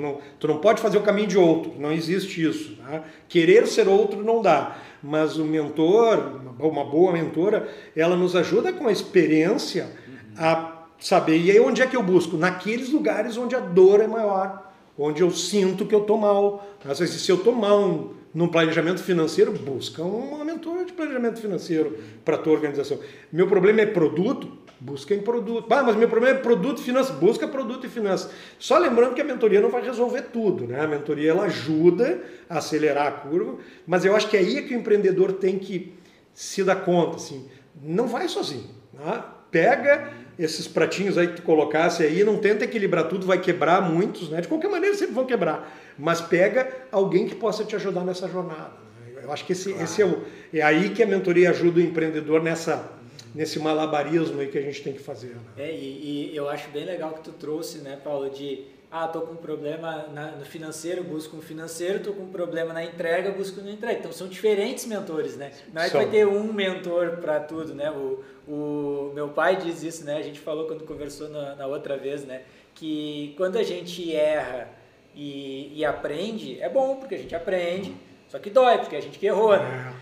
não, 0.00 0.18
tu 0.40 0.48
não 0.48 0.58
pode 0.58 0.80
fazer 0.80 0.98
o 0.98 1.02
caminho 1.02 1.28
de 1.28 1.38
outro, 1.38 1.74
não 1.78 1.92
existe 1.92 2.42
isso. 2.42 2.76
Tá? 2.76 3.04
Querer 3.28 3.66
ser 3.66 3.88
outro 3.88 4.24
não 4.24 4.42
dá. 4.42 4.78
Mas 5.02 5.36
o 5.36 5.44
mentor, 5.44 6.40
uma 6.58 6.84
boa 6.84 7.12
mentora, 7.12 7.68
ela 7.94 8.16
nos 8.16 8.34
ajuda 8.34 8.72
com 8.72 8.88
a 8.88 8.92
experiência 8.92 9.88
a 10.36 10.75
saber. 10.98 11.38
E 11.38 11.50
aí 11.50 11.60
onde 11.60 11.82
é 11.82 11.86
que 11.86 11.96
eu 11.96 12.02
busco? 12.02 12.36
Naqueles 12.36 12.90
lugares 12.90 13.36
onde 13.36 13.54
a 13.54 13.60
dor 13.60 14.00
é 14.00 14.06
maior, 14.06 14.72
onde 14.98 15.22
eu 15.22 15.30
sinto 15.30 15.86
que 15.86 15.94
eu 15.94 16.00
estou 16.00 16.18
mal. 16.18 16.66
Às 16.84 16.98
vezes, 16.98 17.20
se 17.22 17.30
eu 17.30 17.36
estou 17.36 17.54
mal 17.54 18.14
num 18.32 18.48
planejamento 18.48 19.02
financeiro, 19.02 19.52
busca 19.52 20.02
uma 20.02 20.44
mentora 20.44 20.84
de 20.84 20.92
planejamento 20.92 21.40
financeiro 21.40 21.98
para 22.24 22.36
a 22.36 22.38
tua 22.38 22.52
organização. 22.52 22.98
Meu 23.32 23.46
problema 23.46 23.80
é 23.80 23.86
produto, 23.86 24.58
busca 24.78 25.14
em 25.14 25.20
produto. 25.20 25.72
Ah, 25.72 25.82
mas 25.82 25.96
meu 25.96 26.08
problema 26.08 26.36
é 26.36 26.40
produto 26.40 26.80
e 26.80 26.84
finanças, 26.84 27.16
busca 27.16 27.48
produto 27.48 27.86
e 27.86 27.88
finanças. 27.88 28.30
Só 28.58 28.78
lembrando 28.78 29.14
que 29.14 29.20
a 29.20 29.24
mentoria 29.24 29.60
não 29.60 29.70
vai 29.70 29.82
resolver 29.82 30.22
tudo, 30.32 30.66
né? 30.66 30.80
A 30.80 30.86
mentoria 30.86 31.30
ela 31.30 31.44
ajuda 31.44 32.22
a 32.48 32.58
acelerar 32.58 33.06
a 33.06 33.10
curva, 33.10 33.56
mas 33.86 34.04
eu 34.04 34.14
acho 34.14 34.28
que 34.28 34.36
é 34.36 34.40
aí 34.40 34.58
é 34.58 34.62
que 34.62 34.74
o 34.74 34.78
empreendedor 34.78 35.32
tem 35.32 35.58
que 35.58 35.94
se 36.34 36.62
dar 36.62 36.76
conta, 36.76 37.16
assim, 37.16 37.48
não 37.82 38.06
vai 38.06 38.28
sozinho. 38.28 38.68
Né? 38.92 39.24
Pega 39.50 40.12
esses 40.38 40.68
pratinhos 40.68 41.16
aí 41.16 41.28
que 41.28 41.36
tu 41.36 41.42
colocasse 41.42 42.02
aí, 42.02 42.22
não 42.22 42.38
tenta 42.38 42.64
equilibrar 42.64 43.08
tudo, 43.08 43.26
vai 43.26 43.40
quebrar 43.40 43.80
muitos, 43.80 44.28
né? 44.28 44.40
De 44.40 44.48
qualquer 44.48 44.68
maneira 44.68 44.94
sempre 44.94 45.14
vão 45.14 45.24
quebrar. 45.24 45.74
Mas 45.98 46.20
pega 46.20 46.68
alguém 46.92 47.26
que 47.26 47.34
possa 47.34 47.64
te 47.64 47.74
ajudar 47.74 48.04
nessa 48.04 48.28
jornada. 48.28 48.72
Né? 49.00 49.22
Eu 49.22 49.32
acho 49.32 49.44
que 49.46 49.52
esse, 49.52 49.70
claro. 49.70 49.84
esse 49.84 50.02
é, 50.02 50.06
o, 50.06 50.22
é 50.52 50.60
aí 50.60 50.90
que 50.90 51.02
a 51.02 51.06
mentoria 51.06 51.50
ajuda 51.50 51.80
o 51.80 51.82
empreendedor 51.82 52.42
nessa, 52.42 52.92
nesse 53.34 53.58
malabarismo 53.58 54.40
aí 54.40 54.48
que 54.48 54.58
a 54.58 54.62
gente 54.62 54.82
tem 54.82 54.92
que 54.92 55.00
fazer. 55.00 55.28
Né? 55.28 55.40
É, 55.56 55.74
e, 55.74 56.30
e, 56.32 56.36
eu 56.36 56.48
acho 56.50 56.68
bem 56.70 56.84
legal 56.84 57.14
que 57.14 57.22
tu 57.22 57.32
trouxe, 57.32 57.78
né, 57.78 57.98
Paulo, 58.04 58.28
de 58.28 58.64
ah, 59.02 59.08
tô 59.08 59.20
com 59.22 59.34
um 59.34 59.36
problema 59.36 60.06
na, 60.12 60.30
no 60.32 60.44
financeiro, 60.44 61.04
busco 61.04 61.36
um 61.36 61.42
financeiro, 61.42 62.00
tô 62.00 62.12
com 62.12 62.22
um 62.22 62.30
problema 62.30 62.72
na 62.72 62.84
entrega, 62.84 63.30
busco 63.30 63.60
no 63.60 63.70
entrega. 63.70 63.98
Então 63.98 64.12
são 64.12 64.26
diferentes 64.26 64.86
mentores, 64.86 65.36
né? 65.36 65.52
Não 65.72 65.82
é 65.82 65.88
que 65.88 65.96
vai 65.96 66.06
ter 66.06 66.26
um 66.26 66.52
mentor 66.52 67.18
para 67.18 67.40
tudo, 67.40 67.74
né? 67.74 67.90
O, 67.90 68.22
o 68.48 69.12
meu 69.14 69.28
pai 69.28 69.56
diz 69.56 69.82
isso, 69.82 70.04
né? 70.04 70.16
A 70.16 70.22
gente 70.22 70.40
falou 70.40 70.66
quando 70.66 70.84
conversou 70.84 71.28
na, 71.28 71.54
na 71.56 71.66
outra 71.66 71.96
vez, 71.96 72.24
né? 72.24 72.42
Que 72.74 73.34
quando 73.36 73.58
a 73.58 73.62
gente 73.62 74.14
erra 74.14 74.68
e, 75.14 75.72
e, 75.74 75.84
aprende, 75.84 76.60
é 76.60 76.68
bom 76.68 76.96
porque 76.96 77.14
a 77.14 77.18
gente 77.18 77.34
aprende, 77.34 77.94
só 78.28 78.38
que 78.38 78.50
dói 78.50 78.78
porque 78.78 78.96
a 78.96 79.00
gente 79.00 79.18
que 79.18 79.26
errou, 79.26 79.56
né? 79.56 79.94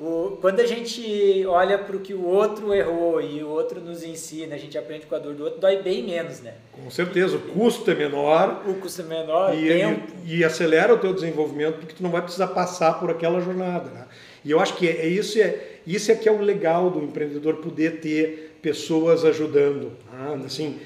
O, 0.00 0.38
quando 0.40 0.60
a 0.60 0.66
gente 0.66 1.44
olha 1.46 1.76
para 1.76 1.94
o 1.94 2.00
que 2.00 2.14
o 2.14 2.24
outro 2.24 2.72
errou 2.72 3.20
e 3.20 3.44
o 3.44 3.48
outro 3.48 3.82
nos 3.82 4.02
ensina, 4.02 4.54
a 4.54 4.58
gente 4.58 4.78
aprende 4.78 5.04
com 5.04 5.14
a 5.14 5.18
dor 5.18 5.34
do 5.34 5.44
outro, 5.44 5.60
dói 5.60 5.82
bem 5.82 6.02
menos, 6.02 6.40
né? 6.40 6.54
Com 6.72 6.90
certeza, 6.90 7.36
o 7.36 7.40
custo 7.40 7.90
é 7.90 7.94
menor. 7.94 8.62
O 8.66 8.74
custo 8.76 9.02
é 9.02 9.04
menor, 9.04 9.54
e, 9.54 9.68
tempo. 9.68 10.10
E, 10.24 10.38
e 10.38 10.44
acelera 10.44 10.94
o 10.94 10.98
teu 10.98 11.12
desenvolvimento 11.12 11.76
porque 11.76 11.92
tu 11.92 12.02
não 12.02 12.08
vai 12.08 12.22
precisar 12.22 12.46
passar 12.46 12.98
por 12.98 13.10
aquela 13.10 13.42
jornada, 13.42 13.90
né? 13.90 14.06
E 14.42 14.50
eu 14.50 14.58
acho 14.58 14.74
que 14.74 14.88
é, 14.88 15.02
é 15.02 15.06
isso 15.06 15.38
é 15.38 15.58
isso 15.86 16.10
é 16.10 16.14
que 16.14 16.26
é 16.26 16.32
o 16.32 16.40
legal 16.40 16.88
do 16.88 17.04
empreendedor 17.04 17.56
poder 17.56 18.00
ter 18.00 18.56
pessoas 18.62 19.22
ajudando, 19.22 19.92
né? 20.10 20.42
assim. 20.46 20.78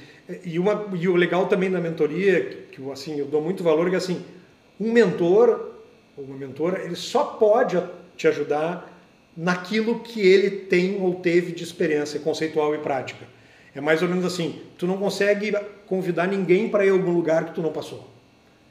E, 0.44 0.58
uma, 0.58 0.86
e 0.92 1.06
o 1.06 1.14
legal 1.14 1.46
também 1.46 1.70
da 1.70 1.80
mentoria, 1.80 2.44
que, 2.44 2.82
que 2.82 2.90
assim 2.90 3.20
eu 3.20 3.26
dou 3.26 3.40
muito 3.40 3.62
valor, 3.62 3.86
é 3.86 3.90
que 3.90 3.96
assim 3.96 4.24
um 4.80 4.90
mentor 4.90 5.70
ou 6.16 6.24
uma 6.24 6.36
mentora 6.36 6.82
ele 6.82 6.96
só 6.96 7.22
pode 7.22 7.80
te 8.16 8.26
ajudar 8.26 8.93
naquilo 9.36 10.00
que 10.00 10.20
ele 10.20 10.50
tem 10.50 11.00
ou 11.00 11.14
teve 11.14 11.52
de 11.52 11.64
experiência 11.64 12.20
conceitual 12.20 12.74
e 12.74 12.78
prática. 12.78 13.26
É 13.74 13.80
mais 13.80 14.02
ou 14.02 14.08
menos 14.08 14.24
assim, 14.24 14.60
tu 14.78 14.86
não 14.86 14.96
consegue 14.96 15.52
convidar 15.86 16.28
ninguém 16.28 16.68
para 16.68 16.86
ir 16.86 16.90
a 16.90 16.92
algum 16.92 17.10
lugar 17.10 17.46
que 17.46 17.54
tu 17.54 17.62
não 17.62 17.72
passou. 17.72 18.08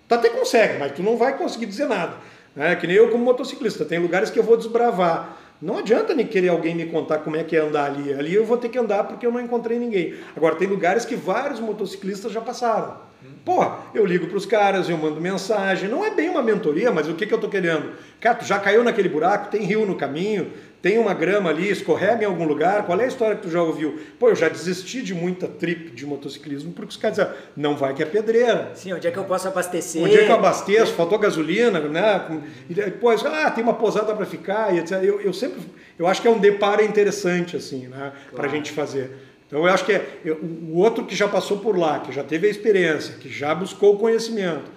Tu 0.07 0.15
até 0.15 0.29
consegue, 0.29 0.79
mas 0.79 0.93
tu 0.93 1.03
não 1.03 1.17
vai 1.17 1.37
conseguir 1.37 1.65
dizer 1.65 1.87
nada. 1.87 2.15
É 2.55 2.75
que 2.75 2.87
nem 2.87 2.95
eu 2.95 3.09
como 3.09 3.23
motociclista, 3.23 3.83
tem 3.83 3.99
lugares 3.99 4.29
que 4.29 4.39
eu 4.39 4.43
vou 4.43 4.55
desbravar. 4.55 5.37
Não 5.61 5.77
adianta 5.77 6.13
nem 6.13 6.27
querer 6.27 6.49
alguém 6.49 6.75
me 6.75 6.85
contar 6.85 7.19
como 7.19 7.35
é 7.35 7.43
que 7.43 7.55
é 7.55 7.59
andar 7.59 7.85
ali. 7.85 8.13
Ali 8.13 8.33
eu 8.33 8.45
vou 8.45 8.57
ter 8.57 8.69
que 8.69 8.77
andar 8.77 9.05
porque 9.05 9.25
eu 9.25 9.31
não 9.31 9.39
encontrei 9.39 9.79
ninguém. 9.79 10.13
Agora, 10.35 10.55
tem 10.55 10.67
lugares 10.67 11.05
que 11.05 11.15
vários 11.15 11.59
motociclistas 11.59 12.31
já 12.31 12.41
passaram. 12.41 12.97
Porra, 13.45 13.79
eu 13.93 14.05
ligo 14.05 14.27
para 14.27 14.37
os 14.37 14.45
caras, 14.45 14.87
eu 14.87 14.97
mando 14.97 15.19
mensagem. 15.19 15.89
Não 15.89 16.05
é 16.05 16.11
bem 16.11 16.29
uma 16.29 16.41
mentoria, 16.41 16.91
mas 16.91 17.09
o 17.09 17.13
que, 17.13 17.25
que 17.25 17.33
eu 17.33 17.37
estou 17.37 17.49
querendo? 17.49 17.91
Cara, 18.19 18.35
tu 18.35 18.45
já 18.45 18.57
caiu 18.57 18.83
naquele 18.83 19.09
buraco, 19.09 19.51
tem 19.51 19.63
rio 19.63 19.85
no 19.85 19.95
caminho, 19.95 20.51
tem 20.81 20.97
uma 20.97 21.13
grama 21.13 21.49
ali, 21.49 21.69
escorrega 21.69 22.23
em 22.23 22.25
algum 22.25 22.45
lugar, 22.45 22.85
qual 22.85 22.99
é 22.99 23.03
a 23.03 23.07
história 23.07 23.35
que 23.35 23.43
tu 23.43 23.49
já 23.49 23.61
ouviu? 23.61 23.99
Pô, 24.17 24.29
eu 24.29 24.35
já 24.35 24.47
desisti 24.47 25.01
de 25.01 25.13
muita 25.13 25.47
trip 25.47 25.91
de 25.91 26.05
motociclismo, 26.05 26.71
porque 26.71 26.89
os 26.89 26.97
caras 26.97 27.17
dizem, 27.17 27.31
não 27.55 27.75
vai 27.75 27.93
que 27.93 28.01
é 28.03 28.05
pedreira. 28.05 28.71
Sim, 28.75 28.93
onde 28.93 29.07
é 29.07 29.11
que 29.11 29.17
eu 29.17 29.25
posso 29.25 29.47
abastecer? 29.47 30.03
Onde 30.03 30.17
é 30.17 30.25
que 30.25 30.31
eu 30.31 30.35
abasteço? 30.35 30.93
Faltou 30.93 31.19
gasolina, 31.19 31.79
né? 31.81 32.41
E 32.69 32.73
depois, 32.73 33.25
ah, 33.25 33.51
tem 33.51 33.63
uma 33.63 33.73
posada 33.73 34.13
para 34.13 34.25
ficar, 34.25 34.73
e 34.73 34.79
etc. 34.79 35.03
Eu, 35.03 35.21
eu 35.21 35.33
sempre, 35.33 35.61
eu 35.99 36.07
acho 36.07 36.21
que 36.21 36.27
é 36.27 36.31
um 36.31 36.39
deparo 36.39 36.83
interessante, 36.83 37.55
assim, 37.55 37.87
né? 37.87 38.11
Claro. 38.11 38.35
Para 38.35 38.45
a 38.47 38.49
gente 38.49 38.71
fazer. 38.71 39.32
Então 39.53 39.67
eu 39.67 39.71
acho 39.71 39.85
que 39.85 39.91
é, 39.91 40.03
o 40.41 40.79
outro 40.79 41.05
que 41.05 41.15
já 41.15 41.27
passou 41.27 41.59
por 41.59 41.77
lá, 41.77 41.99
que 41.99 42.11
já 42.11 42.23
teve 42.23 42.47
a 42.47 42.49
experiência, 42.49 43.17
que 43.19 43.29
já 43.29 43.53
buscou 43.53 43.93
o 43.93 43.99
conhecimento, 43.99 44.71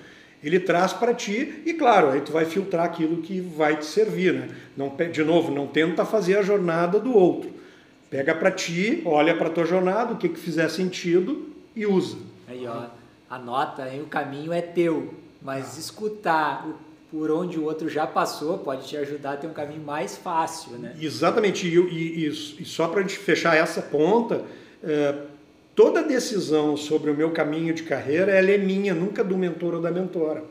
ele 0.44 0.60
traz 0.60 0.92
para 0.92 1.14
ti 1.14 1.62
e 1.64 1.72
claro, 1.72 2.10
aí 2.10 2.20
tu 2.20 2.30
vai 2.30 2.44
filtrar 2.44 2.84
aquilo 2.84 3.22
que 3.22 3.40
vai 3.40 3.78
te 3.78 3.86
servir, 3.86 4.34
né? 4.34 4.50
Não, 4.76 4.94
de 5.10 5.24
novo, 5.24 5.50
não 5.50 5.66
tenta 5.66 6.04
fazer 6.04 6.36
a 6.36 6.42
jornada 6.42 7.00
do 7.00 7.16
outro. 7.16 7.50
Pega 8.10 8.34
para 8.34 8.50
ti, 8.50 9.00
olha 9.06 9.34
para 9.34 9.48
tua 9.48 9.64
jornada, 9.64 10.12
o 10.12 10.18
que 10.18 10.28
que 10.28 10.38
fizer 10.38 10.68
sentido 10.68 11.48
e 11.74 11.86
usa. 11.86 12.18
Aí, 12.46 12.66
ó, 12.66 12.84
anota, 13.30 13.84
aí 13.84 14.02
o 14.02 14.06
caminho 14.06 14.52
é 14.52 14.60
teu, 14.60 15.14
mas 15.40 15.78
escutar 15.78 16.68
o 16.68 16.86
por 17.10 17.30
onde 17.30 17.58
o 17.58 17.64
outro 17.64 17.88
já 17.88 18.06
passou 18.06 18.58
pode 18.58 18.86
te 18.86 18.96
ajudar 18.96 19.34
a 19.34 19.36
ter 19.36 19.46
um 19.46 19.52
caminho 19.52 19.82
mais 19.82 20.16
fácil, 20.16 20.72
né? 20.72 20.94
Exatamente. 21.00 21.66
E, 21.66 21.78
e, 21.78 22.28
e 22.28 22.64
só 22.64 22.88
para 22.88 23.00
a 23.00 23.02
gente 23.02 23.16
fechar 23.16 23.56
essa 23.56 23.80
ponta, 23.80 24.34
é, 24.34 24.65
toda 25.74 26.02
decisão 26.02 26.76
sobre 26.76 27.10
o 27.10 27.14
meu 27.14 27.30
caminho 27.30 27.74
de 27.74 27.82
carreira 27.82 28.32
ela 28.32 28.50
é 28.50 28.58
minha, 28.58 28.94
nunca 28.94 29.22
do 29.22 29.36
mentor 29.36 29.74
ou 29.74 29.80
da 29.80 29.90
mentora. 29.90 30.44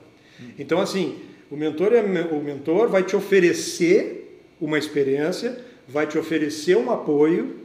Então, 0.57 0.79
assim, 0.81 1.19
o 1.49 1.55
mentor, 1.55 1.93
é, 1.93 2.01
o 2.01 2.41
mentor 2.41 2.89
vai 2.89 3.03
te 3.03 3.15
oferecer 3.15 4.41
uma 4.59 4.77
experiência, 4.77 5.57
vai 5.87 6.07
te 6.07 6.17
oferecer 6.17 6.75
um 6.75 6.91
apoio, 6.91 7.57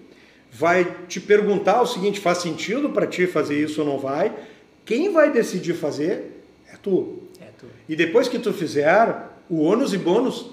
vai 0.51 0.97
te 1.09 1.21
perguntar 1.21 1.81
o 1.83 1.87
seguinte: 1.87 2.21
faz 2.21 2.39
sentido 2.39 2.91
para 2.91 3.07
ti 3.07 3.27
fazer 3.27 3.63
isso 3.63 3.81
ou 3.81 3.87
não 3.87 3.99
vai? 3.99 4.33
Quem 4.85 5.13
vai 5.13 5.33
decidir 5.33 5.75
fazer 5.75 6.43
é 6.73 6.77
tu. 6.77 7.21
E 7.89 7.97
depois 7.97 8.29
que 8.29 8.39
tu 8.39 8.53
fizer, 8.53 9.29
o 9.49 9.61
ônus 9.63 9.93
e 9.93 9.99
bônus 9.99 10.51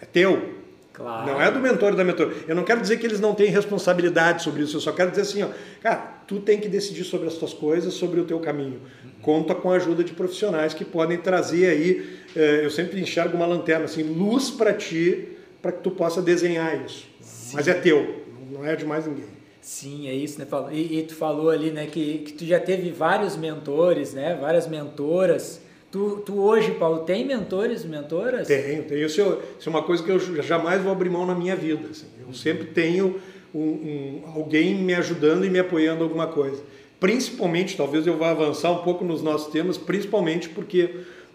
é 0.00 0.06
teu. 0.06 0.57
Claro. 0.98 1.30
Não 1.30 1.40
é 1.40 1.48
do 1.48 1.60
mentor 1.60 1.92
e 1.92 1.96
da 1.96 2.02
mentor. 2.02 2.32
Eu 2.48 2.56
não 2.56 2.64
quero 2.64 2.80
dizer 2.80 2.98
que 2.98 3.06
eles 3.06 3.20
não 3.20 3.32
têm 3.32 3.50
responsabilidade 3.50 4.42
sobre 4.42 4.64
isso, 4.64 4.76
eu 4.76 4.80
só 4.80 4.90
quero 4.90 5.10
dizer 5.10 5.22
assim, 5.22 5.44
ó, 5.44 5.48
cara, 5.80 6.22
tu 6.26 6.40
tem 6.40 6.58
que 6.58 6.68
decidir 6.68 7.04
sobre 7.04 7.28
as 7.28 7.34
tuas 7.34 7.54
coisas, 7.54 7.94
sobre 7.94 8.18
o 8.18 8.24
teu 8.24 8.40
caminho. 8.40 8.80
Conta 9.22 9.54
com 9.54 9.70
a 9.70 9.76
ajuda 9.76 10.02
de 10.02 10.12
profissionais 10.12 10.74
que 10.74 10.84
podem 10.84 11.16
trazer 11.16 11.68
aí, 11.68 12.18
eh, 12.34 12.62
eu 12.64 12.70
sempre 12.70 13.00
enxergo 13.00 13.36
uma 13.36 13.46
lanterna, 13.46 13.84
assim, 13.84 14.02
luz 14.02 14.50
para 14.50 14.72
ti, 14.74 15.28
para 15.62 15.70
que 15.70 15.82
tu 15.82 15.92
possa 15.92 16.20
desenhar 16.20 16.84
isso. 16.84 17.06
Sim. 17.20 17.54
Mas 17.54 17.68
é 17.68 17.74
teu, 17.74 18.24
não 18.50 18.64
é 18.64 18.74
de 18.74 18.84
mais 18.84 19.06
ninguém. 19.06 19.38
Sim, 19.60 20.08
é 20.08 20.14
isso, 20.14 20.40
né? 20.40 20.46
E, 20.72 20.98
e 20.98 21.02
tu 21.04 21.14
falou 21.14 21.50
ali, 21.50 21.70
né, 21.70 21.86
que, 21.86 22.18
que 22.18 22.32
tu 22.32 22.44
já 22.44 22.58
teve 22.58 22.90
vários 22.90 23.36
mentores, 23.36 24.14
né, 24.14 24.36
várias 24.40 24.66
mentoras, 24.66 25.60
Tu, 25.90 26.22
tu 26.26 26.38
hoje, 26.38 26.72
Paulo, 26.72 27.00
tem 27.00 27.24
mentores 27.24 27.82
e 27.82 27.88
mentoras? 27.88 28.46
Tenho, 28.46 28.84
tenho. 28.84 29.06
Isso, 29.06 29.20
é, 29.22 29.38
isso 29.58 29.68
é 29.68 29.70
uma 29.70 29.82
coisa 29.82 30.02
que 30.02 30.10
eu 30.10 30.18
jamais 30.42 30.82
vou 30.82 30.92
abrir 30.92 31.08
mão 31.08 31.24
na 31.24 31.34
minha 31.34 31.56
vida. 31.56 31.88
Assim. 31.90 32.06
Eu 32.26 32.32
sempre 32.34 32.66
tenho 32.66 33.18
um, 33.54 33.60
um, 33.60 34.22
alguém 34.34 34.74
me 34.74 34.94
ajudando 34.94 35.46
e 35.46 35.50
me 35.50 35.58
apoiando 35.58 36.00
em 36.00 36.02
alguma 36.02 36.26
coisa. 36.26 36.62
Principalmente, 37.00 37.76
talvez 37.76 38.06
eu 38.06 38.18
vá 38.18 38.30
avançar 38.30 38.70
um 38.70 38.78
pouco 38.78 39.02
nos 39.02 39.22
nossos 39.22 39.50
temas, 39.50 39.78
principalmente 39.78 40.50
porque, 40.50 40.90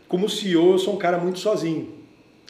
como 0.07 0.29
CEO, 0.29 0.73
eu 0.73 0.77
sou 0.77 0.93
um 0.93 0.97
cara 0.97 1.17
muito 1.17 1.39
sozinho. 1.39 1.91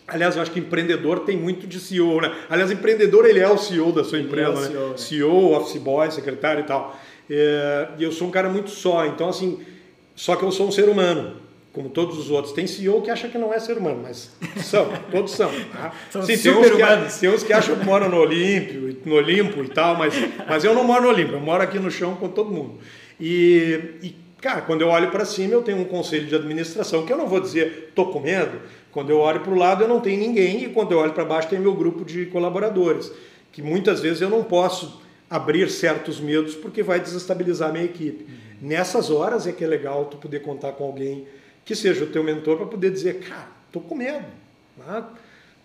Aliás, 0.06 0.36
eu 0.36 0.42
acho 0.42 0.52
que 0.52 0.60
empreendedor 0.60 1.22
tem 1.22 1.38
muito 1.38 1.66
de 1.66 1.80
CEO, 1.80 2.20
né? 2.20 2.36
Aliás, 2.50 2.70
empreendedor 2.70 3.26
ele 3.26 3.40
é 3.40 3.48
o 3.48 3.58
CEO 3.58 3.94
da 3.94 4.04
sua 4.04 4.18
ele 4.18 4.28
empresa, 4.28 4.60
é 4.60 4.68
CEO, 4.68 4.90
né? 4.90 4.98
CEO, 4.98 5.52
office 5.54 5.82
boy, 5.82 6.12
secretário 6.12 6.64
e 6.64 6.68
tal. 6.68 7.00
É, 7.30 7.88
e 7.98 8.04
eu 8.04 8.12
sou 8.12 8.28
um 8.28 8.32
cara 8.32 8.50
muito 8.50 8.70
só, 8.70 9.06
então 9.06 9.30
assim, 9.30 9.62
só 10.14 10.36
que 10.36 10.44
eu 10.44 10.52
sou 10.52 10.68
um 10.68 10.72
ser 10.72 10.90
humano 10.90 11.43
como 11.74 11.90
todos 11.90 12.18
os 12.18 12.30
outros. 12.30 12.54
Tem 12.54 12.68
CEO 12.68 13.02
que 13.02 13.10
acha 13.10 13.28
que 13.28 13.38
não 13.38 13.52
é 13.52 13.60
ser 13.60 13.78
humano, 13.78 14.00
mas 14.04 14.32
são, 14.64 14.88
todos 15.12 15.32
são. 15.32 15.52
Tá? 15.72 15.92
São 16.10 16.22
Sim, 16.22 16.38
tem 16.38 16.52
uns, 16.54 16.70
que, 16.70 17.20
tem 17.20 17.30
uns 17.30 17.44
que 17.44 17.52
acham 17.52 17.76
que 17.76 17.84
moram 17.84 18.08
no 18.08 18.18
Olímpio, 18.18 18.96
no 19.04 19.16
Olimpo 19.16 19.64
e 19.64 19.70
tal, 19.70 19.98
mas, 19.98 20.14
mas 20.48 20.64
eu 20.64 20.74
não 20.74 20.84
moro 20.84 21.02
no 21.02 21.10
Olimpo, 21.10 21.34
eu 21.34 21.40
moro 21.40 21.64
aqui 21.64 21.80
no 21.80 21.90
chão 21.90 22.16
com 22.16 22.30
todo 22.30 22.52
mundo. 22.52 22.76
E, 23.20 23.80
e 24.04 24.16
cara, 24.40 24.62
quando 24.62 24.82
eu 24.82 24.90
olho 24.90 25.10
para 25.10 25.26
cima, 25.26 25.54
eu 25.54 25.64
tenho 25.64 25.80
um 25.80 25.86
conselho 25.86 26.28
de 26.28 26.36
administração 26.36 27.06
que 27.06 27.12
eu 27.12 27.18
não 27.18 27.28
vou 27.28 27.40
dizer 27.40 27.92
tô 27.96 28.06
com 28.06 28.20
medo. 28.20 28.62
Quando 28.92 29.10
eu 29.10 29.18
olho 29.18 29.40
para 29.40 29.52
o 29.52 29.56
lado, 29.56 29.84
eu 29.84 29.88
não 29.88 30.00
tenho 30.00 30.20
ninguém, 30.20 30.66
e 30.66 30.70
quando 30.70 30.92
eu 30.92 31.00
olho 31.00 31.14
para 31.14 31.26
baixo, 31.26 31.50
tem 31.50 31.60
meu 31.60 31.74
grupo 31.74 32.06
de 32.06 32.28
colaboradores, 32.28 33.12
que 33.52 33.60
muitas 33.60 34.00
vezes 34.00 34.22
eu 34.22 34.30
não 34.30 34.44
posso 34.44 35.02
abrir 35.28 35.68
certos 35.72 36.20
medos 36.20 36.54
porque 36.54 36.84
vai 36.84 37.00
desestabilizar 37.00 37.70
a 37.70 37.72
minha 37.72 37.86
equipe. 37.86 38.28
Nessas 38.62 39.10
horas 39.10 39.48
é 39.48 39.52
que 39.52 39.64
é 39.64 39.68
legal 39.68 40.06
tu 40.06 40.18
poder 40.18 40.44
contar 40.44 40.74
com 40.74 40.84
alguém 40.84 41.26
que 41.66 41.76
seja 41.76 42.04
o 42.04 42.08
teu 42.08 42.24
mentor 42.24 42.58
para 42.58 42.66
poder 42.66 42.92
dizer, 42.92 43.20
cara, 43.20 43.48
estou 43.68 43.82
com 43.82 43.96
medo. 43.96 44.26
Né? 44.78 45.04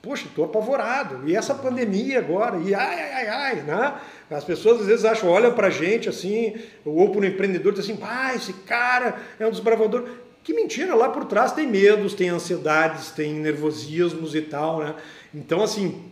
Poxa, 0.00 0.26
estou 0.26 0.44
apavorado. 0.44 1.28
E 1.28 1.34
essa 1.34 1.54
pandemia 1.54 2.18
agora, 2.18 2.58
e 2.58 2.74
ai, 2.74 3.00
ai, 3.00 3.12
ai, 3.12 3.28
ai, 3.28 3.54
né? 3.62 4.00
As 4.30 4.44
pessoas 4.44 4.80
às 4.80 4.86
vezes 4.86 5.04
acham, 5.04 5.28
olham 5.28 5.52
para 5.52 5.66
a 5.66 5.70
gente 5.70 6.08
assim, 6.08 6.54
ou 6.84 7.10
para 7.10 7.22
o 7.22 7.24
empreendedor, 7.24 7.72
dizem 7.72 7.94
assim, 7.94 8.04
ah, 8.06 8.34
esse 8.34 8.52
cara 8.52 9.20
é 9.40 9.46
um 9.46 9.50
desbravador. 9.50 10.08
Que 10.44 10.54
mentira, 10.54 10.94
lá 10.94 11.08
por 11.08 11.24
trás 11.24 11.52
tem 11.52 11.66
medos, 11.66 12.14
tem 12.14 12.28
ansiedades, 12.28 13.10
tem 13.10 13.34
nervosismos 13.34 14.34
e 14.34 14.42
tal, 14.42 14.78
né? 14.78 14.94
Então, 15.34 15.62
assim, 15.62 16.02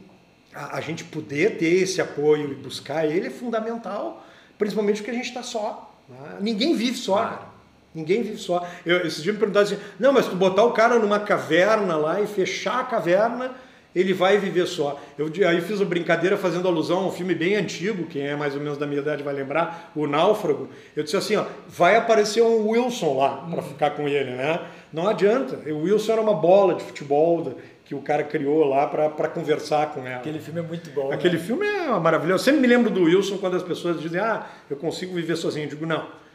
a, 0.52 0.78
a 0.78 0.80
gente 0.80 1.04
poder 1.04 1.56
ter 1.56 1.82
esse 1.82 2.00
apoio 2.00 2.52
e 2.52 2.54
buscar 2.54 3.06
ele 3.06 3.28
é 3.28 3.30
fundamental, 3.30 4.26
principalmente 4.58 4.96
porque 4.96 5.12
a 5.12 5.14
gente 5.14 5.28
está 5.28 5.42
só. 5.42 5.94
Né? 6.08 6.38
Ninguém 6.40 6.74
vive 6.74 6.96
só, 6.96 7.16
cara. 7.16 7.55
Ninguém 7.96 8.22
vive 8.22 8.36
só. 8.36 8.68
Eu, 8.84 9.06
esses 9.06 9.22
dias 9.22 9.34
me 9.34 9.40
perguntaram 9.40 9.66
assim: 9.66 9.78
não, 9.98 10.12
mas 10.12 10.26
tu 10.26 10.36
botar 10.36 10.64
o 10.64 10.72
cara 10.72 10.98
numa 10.98 11.18
caverna 11.18 11.96
lá 11.96 12.20
e 12.20 12.26
fechar 12.26 12.80
a 12.80 12.84
caverna, 12.84 13.52
ele 13.94 14.12
vai 14.12 14.36
viver 14.36 14.66
só. 14.66 15.00
Eu 15.16 15.32
aí 15.48 15.62
fiz 15.62 15.80
uma 15.80 15.86
brincadeira 15.86 16.36
fazendo 16.36 16.68
alusão 16.68 16.98
a 16.98 17.06
um 17.06 17.10
filme 17.10 17.34
bem 17.34 17.56
antigo, 17.56 18.04
quem 18.04 18.26
é 18.26 18.36
mais 18.36 18.54
ou 18.54 18.60
menos 18.60 18.76
da 18.76 18.86
minha 18.86 19.00
idade 19.00 19.22
vai 19.22 19.32
lembrar, 19.32 19.92
O 19.96 20.06
Náufrago. 20.06 20.68
Eu 20.94 21.02
disse 21.02 21.16
assim: 21.16 21.36
ó, 21.36 21.46
vai 21.66 21.96
aparecer 21.96 22.42
um 22.42 22.68
Wilson 22.68 23.16
lá 23.16 23.46
para 23.50 23.62
uhum. 23.62 23.62
ficar 23.62 23.90
com 23.92 24.06
ele, 24.06 24.32
né? 24.32 24.60
Não 24.92 25.08
adianta. 25.08 25.56
O 25.72 25.84
Wilson 25.84 26.12
era 26.12 26.20
uma 26.20 26.34
bola 26.34 26.74
de 26.74 26.84
futebol 26.84 27.54
que 27.86 27.94
o 27.94 28.02
cara 28.02 28.24
criou 28.24 28.62
lá 28.66 28.86
para 28.86 29.28
conversar 29.28 29.92
com 29.92 30.06
ela. 30.06 30.18
Aquele 30.18 30.38
filme 30.38 30.60
é 30.60 30.62
muito 30.62 30.90
bom. 30.90 31.10
Aquele 31.10 31.38
né? 31.38 31.42
filme 31.42 31.66
é 31.66 31.98
maravilhoso. 31.98 32.42
Eu 32.42 32.44
sempre 32.44 32.60
me 32.60 32.66
lembro 32.66 32.90
do 32.90 33.04
Wilson 33.04 33.38
quando 33.38 33.56
as 33.56 33.62
pessoas 33.62 33.98
dizem: 34.02 34.20
ah, 34.20 34.46
eu 34.68 34.76
consigo 34.76 35.14
viver 35.14 35.36
sozinho. 35.36 35.64
Eu 35.64 35.70
digo: 35.70 35.86
não 35.86 36.25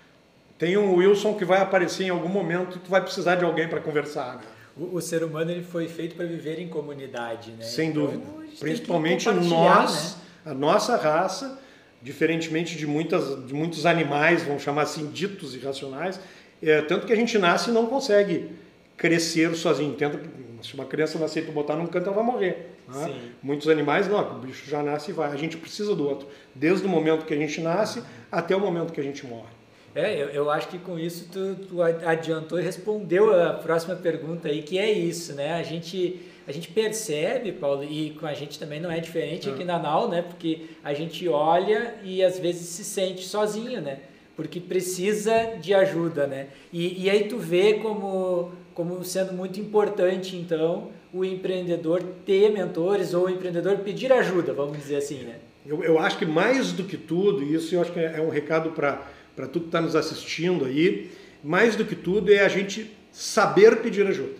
tem 0.61 0.77
um 0.77 0.93
Wilson 0.93 1.33
que 1.33 1.43
vai 1.43 1.59
aparecer 1.59 2.03
em 2.03 2.09
algum 2.09 2.29
momento 2.29 2.77
e 2.77 2.79
tu 2.81 2.87
vai 2.91 3.01
precisar 3.01 3.33
de 3.33 3.43
alguém 3.43 3.67
para 3.67 3.81
conversar. 3.81 4.35
Né? 4.35 4.41
O, 4.77 4.97
o, 4.97 5.01
ser 5.01 5.23
humano 5.23 5.49
ele 5.49 5.63
foi 5.63 5.87
feito 5.87 6.15
para 6.15 6.23
viver 6.27 6.59
em 6.59 6.67
comunidade, 6.67 7.49
né? 7.53 7.63
Sem 7.63 7.89
então, 7.89 8.03
dúvida. 8.03 8.23
Principalmente 8.59 9.27
nós, 9.31 10.17
né? 10.45 10.51
a 10.51 10.53
nossa 10.53 10.95
raça, 10.97 11.59
diferentemente 11.99 12.77
de, 12.77 12.85
muitas, 12.85 13.43
de 13.47 13.55
muitos 13.55 13.87
animais, 13.87 14.43
vamos 14.43 14.61
chamar 14.61 14.83
assim, 14.83 15.07
ditos 15.07 15.55
irracionais, 15.55 16.19
é, 16.61 16.79
tanto 16.83 17.07
que 17.07 17.13
a 17.13 17.15
gente 17.15 17.39
nasce 17.39 17.71
e 17.71 17.73
não 17.73 17.87
consegue 17.87 18.51
crescer 18.95 19.55
sozinho. 19.55 19.95
Tenta, 19.95 20.21
se 20.61 20.75
uma 20.75 20.85
criança 20.85 21.17
nascer 21.17 21.41
e 21.41 21.45
tu 21.47 21.51
botar 21.51 21.75
num 21.75 21.87
canto, 21.87 22.05
ela 22.05 22.17
vai 22.17 22.23
morrer. 22.23 22.75
Né? 22.87 23.19
Muitos 23.41 23.67
animais, 23.67 24.07
não, 24.07 24.37
o 24.37 24.39
bicho 24.41 24.69
já 24.69 24.83
nasce 24.83 25.09
e 25.09 25.13
vai. 25.15 25.31
A 25.31 25.37
gente 25.37 25.57
precisa 25.57 25.95
do 25.95 26.07
outro. 26.07 26.27
Desde 26.53 26.85
o 26.85 26.89
momento 26.89 27.25
que 27.25 27.33
a 27.33 27.37
gente 27.37 27.59
nasce 27.61 28.03
até 28.31 28.55
o 28.55 28.59
momento 28.59 28.93
que 28.93 29.01
a 29.01 29.03
gente 29.03 29.25
morre. 29.25 29.60
É, 29.93 30.21
eu, 30.21 30.27
eu 30.29 30.49
acho 30.49 30.69
que 30.69 30.77
com 30.77 30.97
isso 30.97 31.27
tu, 31.31 31.55
tu, 31.67 31.81
adiantou 31.81 32.59
e 32.59 32.63
respondeu 32.63 33.33
a 33.33 33.53
próxima 33.53 33.95
pergunta 33.95 34.47
aí, 34.47 34.61
que 34.61 34.77
é 34.77 34.89
isso, 34.89 35.33
né? 35.33 35.53
A 35.55 35.63
gente, 35.63 36.21
a 36.47 36.51
gente 36.51 36.69
percebe, 36.69 37.51
Paulo, 37.51 37.83
e 37.83 38.11
com 38.11 38.25
a 38.25 38.33
gente 38.33 38.57
também 38.57 38.79
não 38.79 38.89
é 38.89 38.99
diferente 38.99 39.49
aqui 39.49 39.65
na 39.65 39.77
NAU, 39.77 40.07
né? 40.07 40.21
Porque 40.21 40.67
a 40.83 40.93
gente 40.93 41.27
olha 41.27 41.95
e 42.03 42.23
às 42.23 42.39
vezes 42.39 42.67
se 42.69 42.85
sente 42.85 43.25
sozinho, 43.25 43.81
né? 43.81 43.99
Porque 44.35 44.61
precisa 44.61 45.57
de 45.61 45.73
ajuda, 45.73 46.25
né? 46.25 46.47
E, 46.71 47.03
e 47.03 47.09
aí 47.09 47.25
tu 47.25 47.37
vê 47.37 47.73
como, 47.75 48.53
como 48.73 49.03
sendo 49.03 49.33
muito 49.33 49.59
importante, 49.59 50.37
então, 50.37 50.89
o 51.13 51.25
empreendedor 51.25 52.01
ter 52.25 52.49
mentores 52.49 53.13
ou 53.13 53.25
o 53.25 53.29
empreendedor 53.29 53.79
pedir 53.79 54.13
ajuda, 54.13 54.53
vamos 54.53 54.77
dizer 54.77 54.95
assim, 54.95 55.23
né? 55.23 55.35
Eu, 55.65 55.83
eu 55.83 55.99
acho 55.99 56.17
que 56.17 56.25
mais 56.25 56.71
do 56.71 56.85
que 56.85 56.97
tudo, 56.97 57.43
isso 57.43 57.75
eu 57.75 57.81
acho 57.81 57.91
que 57.91 57.99
é 57.99 58.21
um 58.21 58.29
recado 58.29 58.71
para 58.71 59.05
para 59.35 59.47
tu 59.47 59.59
que 59.59 59.65
está 59.67 59.81
nos 59.81 59.95
assistindo 59.95 60.65
aí, 60.65 61.11
mais 61.43 61.75
do 61.75 61.85
que 61.85 61.95
tudo 61.95 62.31
é 62.31 62.39
a 62.39 62.47
gente 62.47 62.91
saber 63.11 63.81
pedir 63.81 64.05
ajuda. 64.05 64.35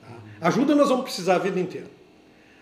Tá? 0.00 0.16
Ajuda 0.48 0.74
nós 0.74 0.88
vamos 0.88 1.04
precisar 1.04 1.36
a 1.36 1.38
vida 1.38 1.58
inteira. 1.58 1.88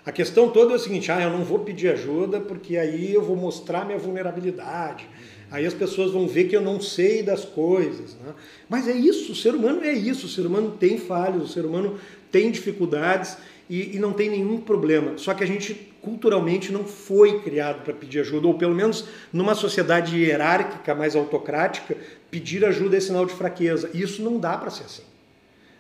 A 0.04 0.10
questão 0.10 0.48
toda 0.50 0.72
é 0.72 0.76
o 0.76 0.78
seguinte: 0.78 1.12
ah, 1.12 1.22
eu 1.22 1.30
não 1.30 1.44
vou 1.44 1.60
pedir 1.60 1.88
ajuda 1.88 2.40
porque 2.40 2.76
aí 2.76 3.14
eu 3.14 3.22
vou 3.22 3.36
mostrar 3.36 3.84
minha 3.84 3.98
vulnerabilidade. 3.98 5.06
Aí 5.50 5.66
as 5.66 5.74
pessoas 5.74 6.10
vão 6.10 6.26
ver 6.26 6.44
que 6.44 6.56
eu 6.56 6.62
não 6.62 6.80
sei 6.80 7.22
das 7.22 7.44
coisas. 7.44 8.14
Né? 8.14 8.32
Mas 8.68 8.88
é 8.88 8.92
isso, 8.92 9.32
o 9.32 9.34
ser 9.34 9.54
humano 9.54 9.84
é 9.84 9.92
isso. 9.92 10.26
O 10.26 10.28
ser 10.28 10.46
humano 10.46 10.76
tem 10.78 10.98
falhas, 10.98 11.42
o 11.42 11.48
ser 11.48 11.64
humano 11.64 11.98
tem 12.30 12.50
dificuldades 12.50 13.36
e, 13.68 13.96
e 13.96 13.98
não 13.98 14.12
tem 14.12 14.30
nenhum 14.30 14.58
problema. 14.58 15.18
Só 15.18 15.34
que 15.34 15.44
a 15.44 15.46
gente 15.46 15.91
culturalmente 16.02 16.72
não 16.72 16.84
foi 16.84 17.40
criado 17.40 17.84
para 17.84 17.94
pedir 17.94 18.20
ajuda, 18.20 18.48
ou 18.48 18.54
pelo 18.54 18.74
menos 18.74 19.06
numa 19.32 19.54
sociedade 19.54 20.16
hierárquica 20.16 20.94
mais 20.94 21.14
autocrática, 21.14 21.96
pedir 22.30 22.64
ajuda 22.64 22.96
é 22.96 23.00
sinal 23.00 23.24
de 23.24 23.32
fraqueza. 23.32 23.88
Isso 23.94 24.20
não 24.20 24.38
dá 24.38 24.58
para 24.58 24.68
ser 24.68 24.82
assim. 24.82 25.02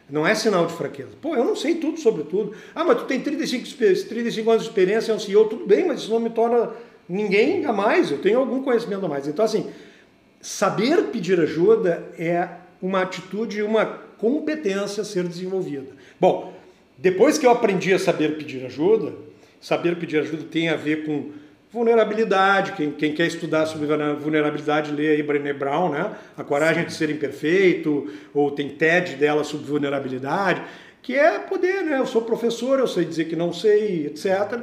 Não 0.08 0.26
é 0.26 0.34
sinal 0.34 0.66
de 0.66 0.72
fraqueza. 0.74 1.10
Pô, 1.20 1.34
eu 1.34 1.44
não 1.44 1.56
sei 1.56 1.74
tudo 1.74 1.98
sobre 1.98 2.22
tudo. 2.24 2.54
Ah, 2.74 2.84
mas 2.84 2.98
tu 2.98 3.04
tem 3.04 3.20
35, 3.20 3.66
35 4.08 4.50
anos 4.50 4.62
de 4.62 4.68
experiência, 4.68 5.10
é 5.10 5.14
um 5.14 5.18
CEO, 5.18 5.46
tudo 5.46 5.66
bem, 5.66 5.86
mas 5.86 6.00
isso 6.00 6.10
não 6.10 6.20
me 6.20 6.30
torna 6.30 6.70
ninguém 7.08 7.66
a 7.66 7.72
mais. 7.72 8.10
Eu 8.10 8.18
tenho 8.18 8.38
algum 8.38 8.62
conhecimento 8.62 9.04
a 9.04 9.08
mais. 9.08 9.26
Então, 9.26 9.44
assim, 9.44 9.70
saber 10.40 11.04
pedir 11.04 11.40
ajuda 11.40 12.04
é 12.16 12.48
uma 12.80 13.02
atitude, 13.02 13.62
uma 13.62 13.86
competência 14.18 15.00
a 15.00 15.04
ser 15.04 15.24
desenvolvida. 15.24 15.88
Bom, 16.20 16.52
depois 16.98 17.38
que 17.38 17.46
eu 17.46 17.50
aprendi 17.50 17.92
a 17.92 17.98
saber 17.98 18.36
pedir 18.36 18.64
ajuda, 18.64 19.12
saber 19.62 19.96
pedir 19.96 20.18
ajuda 20.18 20.42
tem 20.50 20.68
a 20.68 20.76
ver 20.76 21.06
com 21.06 21.30
vulnerabilidade, 21.70 22.72
quem, 22.72 22.90
quem 22.90 23.14
quer 23.14 23.26
estudar 23.26 23.64
sobre 23.64 23.86
vulnerabilidade, 24.16 24.92
lê 24.92 25.12
aí 25.12 25.22
Brené 25.22 25.54
Brown, 25.54 25.88
né? 25.88 26.14
A 26.36 26.44
Coragem 26.44 26.84
de 26.84 26.92
Ser 26.92 27.08
Imperfeito, 27.08 28.12
ou 28.34 28.50
tem 28.50 28.68
TED 28.68 29.16
dela 29.16 29.42
sobre 29.42 29.66
vulnerabilidade, 29.66 30.62
que 31.00 31.14
é 31.14 31.38
poder, 31.38 31.82
né? 31.82 31.98
Eu 31.98 32.04
sou 32.04 32.22
professor, 32.22 32.78
eu 32.78 32.86
sei 32.86 33.06
dizer 33.06 33.24
que 33.24 33.34
não 33.34 33.54
sei, 33.54 34.06
etc. 34.06 34.60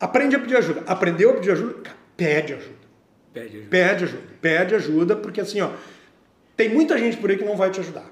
Aprende 0.00 0.34
a 0.34 0.40
pedir 0.40 0.56
ajuda. 0.56 0.82
Aprendeu 0.88 1.30
a 1.30 1.34
pedir 1.34 1.52
ajuda? 1.52 1.90
Pede 2.16 2.54
ajuda. 2.54 2.74
Pede 3.32 3.56
ajuda. 3.56 3.68
Pede 3.70 4.04
ajuda. 4.04 4.22
Pede 4.40 4.74
ajuda, 4.74 5.16
porque 5.16 5.40
assim, 5.40 5.60
ó, 5.60 5.70
tem 6.56 6.68
muita 6.68 6.98
gente 6.98 7.16
por 7.18 7.30
aí 7.30 7.36
que 7.36 7.44
não 7.44 7.56
vai 7.56 7.70
te 7.70 7.78
ajudar. 7.78 8.10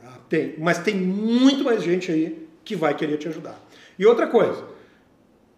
Tá? 0.00 0.18
Tem, 0.28 0.54
mas 0.56 0.78
tem 0.78 0.94
muito 0.94 1.64
mais 1.64 1.82
gente 1.82 2.10
aí 2.10 2.48
que 2.64 2.74
vai 2.74 2.94
querer 2.94 3.18
te 3.18 3.28
ajudar. 3.28 3.60
E 3.98 4.06
outra 4.06 4.26
coisa, 4.26 4.64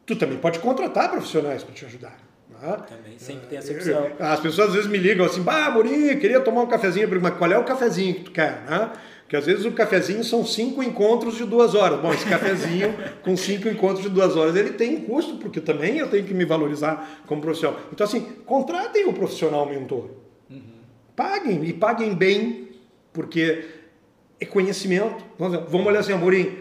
tu 0.07 0.17
também 0.17 0.39
pode 0.39 0.59
contratar 0.59 1.11
profissionais 1.11 1.63
para 1.63 1.75
te 1.75 1.85
ajudar. 1.85 2.31
Tá? 2.61 2.77
Também, 2.77 3.19
sempre 3.19 3.47
tem 3.47 3.59
essa 3.59 3.73
opção. 3.73 4.11
As 4.19 4.41
pessoas 4.41 4.69
às 4.69 4.75
vezes 4.75 4.91
me 4.91 4.99
ligam 4.99 5.25
assim, 5.25 5.41
bah, 5.41 5.71
Mourinho, 5.71 6.19
queria 6.21 6.41
tomar 6.41 6.63
um 6.63 6.67
cafezinho, 6.67 7.09
mas 7.21 7.35
qual 7.37 7.51
é 7.51 7.59
o 7.59 7.65
cafezinho 7.65 8.15
que 8.17 8.25
tu 8.25 8.31
quer? 8.33 8.63
Né? 8.69 8.93
Porque 9.23 9.37
às 9.37 9.47
vezes 9.47 9.65
o 9.65 9.73
cafezinho 9.73 10.23
são 10.25 10.45
cinco 10.45 10.83
encontros 10.83 11.37
de 11.37 11.45
duas 11.45 11.75
horas. 11.75 12.01
Bom, 12.01 12.13
esse 12.13 12.27
cafezinho 12.27 12.95
com 13.23 13.37
cinco 13.37 13.69
encontros 13.69 14.03
de 14.03 14.11
duas 14.11 14.37
horas, 14.37 14.57
ele 14.57 14.71
tem 14.71 14.97
um 14.97 15.01
custo, 15.03 15.37
porque 15.37 15.61
também 15.61 15.99
eu 15.99 16.11
tenho 16.11 16.25
que 16.25 16.35
me 16.35 16.45
valorizar 16.45 17.23
como 17.27 17.41
profissional. 17.41 17.81
Então, 17.93 18.05
assim, 18.05 18.21
contratem 18.45 19.07
o 19.07 19.13
profissional 19.13 19.65
mentor. 19.67 20.11
Uhum. 20.51 20.61
Paguem, 21.17 21.65
e 21.65 21.73
paguem 21.73 22.15
bem, 22.15 22.71
porque 23.13 23.65
é 24.39 24.45
conhecimento. 24.45 25.25
Vamos 25.39 25.87
olhar 25.87 26.01
assim, 26.01 26.13
Amorim, 26.13 26.59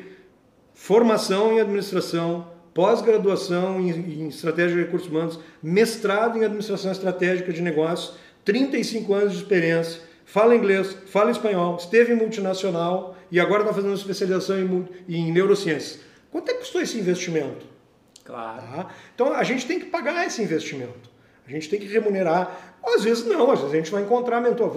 formação 0.80 1.52
em 1.52 1.60
administração, 1.60 2.48
pós-graduação 2.74 3.82
em, 3.82 4.30
estratégia 4.30 4.78
de 4.78 4.84
recursos 4.84 5.10
humanos, 5.10 5.38
mestrado 5.62 6.38
em 6.38 6.46
administração 6.46 6.90
estratégica 6.90 7.52
de 7.52 7.62
negócios, 7.62 8.18
35 8.46 9.14
anos 9.14 9.34
de 9.34 9.40
experiência, 9.40 10.02
fala 10.26 10.56
inglês, 10.56 10.96
fala 11.08 11.32
espanhol, 11.32 11.76
esteve 11.76 12.14
em 12.14 12.16
multinacional 12.16 13.18
e 13.30 13.42
agora 13.42 13.64
está 13.64 13.74
fazendo 13.74 13.94
especialização 13.94 14.58
em, 14.58 14.88
em 15.10 15.32
neurociências. 15.34 16.00
Quanto 16.32 16.50
é 16.50 16.54
que 16.54 16.60
custou 16.62 16.82
esse 16.82 16.98
investimento? 16.98 17.66
Claro. 18.24 18.62
Tá? 18.62 18.88
Então 19.14 19.34
a 19.34 19.44
gente 19.44 19.68
tem 19.68 19.80
que 19.80 19.88
pagar 19.88 20.26
esse 20.26 20.42
investimento. 20.42 21.10
A 21.46 21.52
gente 21.52 21.68
tem 21.68 21.80
que 21.80 21.88
remunerar. 21.88 22.78
Às 22.82 23.04
vezes 23.04 23.26
não, 23.26 23.52
às 23.52 23.60
vezes 23.60 23.74
a 23.74 23.78
gente 23.78 23.92
vai 23.92 24.04
encontrar 24.04 24.40
mentor. 24.40 24.72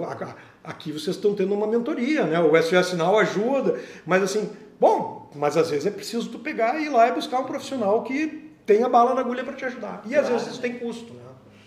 Aqui 0.63 0.91
vocês 0.91 1.15
estão 1.15 1.33
tendo 1.33 1.53
uma 1.53 1.67
mentoria, 1.67 2.25
né? 2.25 2.39
O 2.39 2.61
SOS 2.61 2.93
Now 2.93 3.17
ajuda, 3.19 3.79
mas 4.05 4.21
assim, 4.23 4.49
bom, 4.83 5.29
mas 5.33 5.55
às 5.55 5.69
vezes 5.69 5.85
é 5.85 5.91
preciso 5.91 6.29
tu 6.29 6.39
pegar 6.39 6.77
e 6.77 6.87
ir 6.87 6.89
lá 6.89 7.07
e 7.07 7.13
buscar 7.13 7.39
um 7.39 7.45
profissional 7.45 8.03
que 8.03 8.51
tenha 8.65 8.89
bala 8.89 9.13
na 9.13 9.21
agulha 9.21 9.41
para 9.41 9.53
te 9.53 9.63
ajudar. 9.63 10.01
E 10.05 10.09
claro. 10.09 10.25
às 10.25 10.29
vezes 10.29 10.47
isso 10.49 10.61
tem 10.61 10.77
custo, 10.77 11.13
né? 11.13 11.21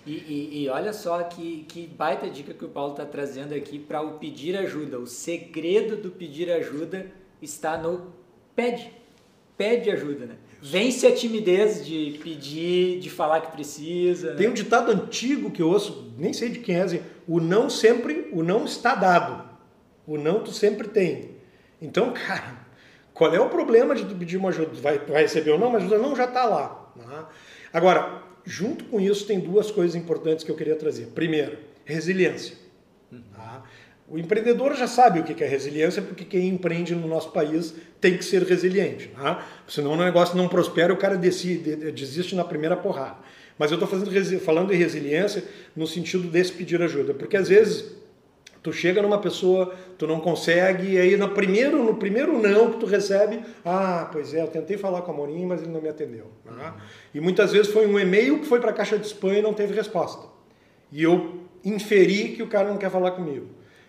E, 0.06 0.12
e, 0.12 0.62
e, 0.62 0.68
olha 0.68 0.92
só 0.92 1.20
que, 1.24 1.64
que 1.66 1.86
baita 1.86 2.28
dica 2.28 2.54
que 2.54 2.64
o 2.64 2.68
Paulo 2.68 2.92
está 2.92 3.04
trazendo 3.04 3.54
aqui 3.54 3.76
para 3.76 4.02
o 4.02 4.18
pedir 4.18 4.56
ajuda. 4.56 5.00
O 5.00 5.06
segredo 5.06 5.96
do 5.96 6.10
pedir 6.10 6.48
ajuda 6.48 7.10
está 7.42 7.76
no 7.76 8.12
pede. 8.54 8.92
Pede 9.56 9.90
ajuda, 9.90 10.26
né? 10.26 10.36
Vence 10.62 11.08
a 11.08 11.12
timidez 11.12 11.84
de 11.84 12.20
pedir, 12.22 13.00
de 13.00 13.10
falar 13.10 13.40
que 13.40 13.50
precisa. 13.50 14.30
Né? 14.30 14.36
Tem 14.36 14.48
um 14.48 14.52
ditado 14.52 14.92
antigo 14.92 15.50
que 15.50 15.60
eu 15.60 15.70
ouço, 15.70 16.12
nem 16.16 16.32
sei 16.32 16.50
de 16.50 16.60
quem 16.60 16.76
é, 16.76 16.82
assim, 16.82 17.02
o 17.26 17.40
não 17.40 17.68
sempre, 17.68 18.28
o 18.30 18.44
não 18.44 18.64
está 18.64 18.94
dado. 18.94 19.48
O 20.06 20.16
não 20.16 20.44
tu 20.44 20.52
sempre 20.52 20.86
tem. 20.86 21.30
Então, 21.82 22.12
cara, 22.26 22.65
qual 23.16 23.34
é 23.34 23.40
o 23.40 23.48
problema 23.48 23.94
de 23.94 24.04
pedir 24.14 24.36
uma 24.36 24.50
ajuda? 24.50 24.72
Vai, 24.74 24.98
vai 24.98 25.22
receber 25.22 25.50
ou 25.50 25.58
não, 25.58 25.70
mas 25.70 25.82
ajuda 25.82 25.96
não 25.96 26.14
já 26.14 26.24
está 26.24 26.44
lá. 26.44 26.92
Né? 26.94 27.24
Agora, 27.72 28.22
junto 28.44 28.84
com 28.84 29.00
isso, 29.00 29.26
tem 29.26 29.40
duas 29.40 29.70
coisas 29.70 29.96
importantes 29.96 30.44
que 30.44 30.50
eu 30.50 30.54
queria 30.54 30.76
trazer. 30.76 31.06
Primeiro, 31.14 31.56
resiliência. 31.86 32.56
Tá? 33.34 33.64
O 34.06 34.18
empreendedor 34.18 34.74
já 34.74 34.86
sabe 34.86 35.20
o 35.20 35.24
que 35.24 35.42
é 35.42 35.46
resiliência, 35.46 36.02
porque 36.02 36.26
quem 36.26 36.46
empreende 36.48 36.94
no 36.94 37.08
nosso 37.08 37.32
país 37.32 37.74
tem 38.02 38.18
que 38.18 38.24
ser 38.24 38.42
resiliente. 38.42 39.08
Tá? 39.08 39.46
Senão 39.66 39.92
o 39.92 39.96
negócio 39.96 40.36
não 40.36 40.46
prospera, 40.46 40.92
o 40.92 40.98
cara 40.98 41.16
decide, 41.16 41.74
desiste 41.92 42.36
na 42.36 42.44
primeira 42.44 42.76
porrada. 42.76 43.16
Mas 43.58 43.72
eu 43.72 43.78
estou 43.82 43.88
falando 44.40 44.68
de 44.68 44.76
resiliência 44.76 45.42
no 45.74 45.86
sentido 45.86 46.28
desse 46.28 46.52
pedir 46.52 46.82
ajuda, 46.82 47.14
porque 47.14 47.38
às 47.38 47.48
vezes 47.48 47.96
Tu 48.66 48.72
chega 48.72 49.00
numa 49.00 49.20
pessoa, 49.20 49.72
tu 49.96 50.08
não 50.08 50.18
consegue, 50.18 50.94
e 50.94 50.98
aí 50.98 51.16
no 51.16 51.28
primeiro, 51.28 51.84
no 51.84 51.94
primeiro 51.94 52.36
não 52.36 52.72
que 52.72 52.80
tu 52.80 52.86
recebe, 52.86 53.40
ah, 53.64 54.08
pois 54.10 54.34
é, 54.34 54.42
eu 54.42 54.48
tentei 54.48 54.76
falar 54.76 55.02
com 55.02 55.12
a 55.12 55.14
Morim, 55.14 55.46
mas 55.46 55.62
ele 55.62 55.70
não 55.70 55.80
me 55.80 55.88
atendeu. 55.88 56.26
Né? 56.44 56.74
E 57.14 57.20
muitas 57.20 57.52
vezes 57.52 57.72
foi 57.72 57.86
um 57.86 57.96
e-mail 57.96 58.40
que 58.40 58.46
foi 58.46 58.58
para 58.58 58.72
a 58.72 58.74
caixa 58.74 58.98
de 58.98 59.06
spam 59.06 59.34
e 59.34 59.40
não 59.40 59.54
teve 59.54 59.72
resposta. 59.72 60.26
E 60.90 61.00
eu 61.00 61.42
inferi 61.64 62.30
que 62.30 62.42
o 62.42 62.48
cara 62.48 62.68
não 62.68 62.76
quer 62.76 62.90
falar 62.90 63.12
comigo. 63.12 63.46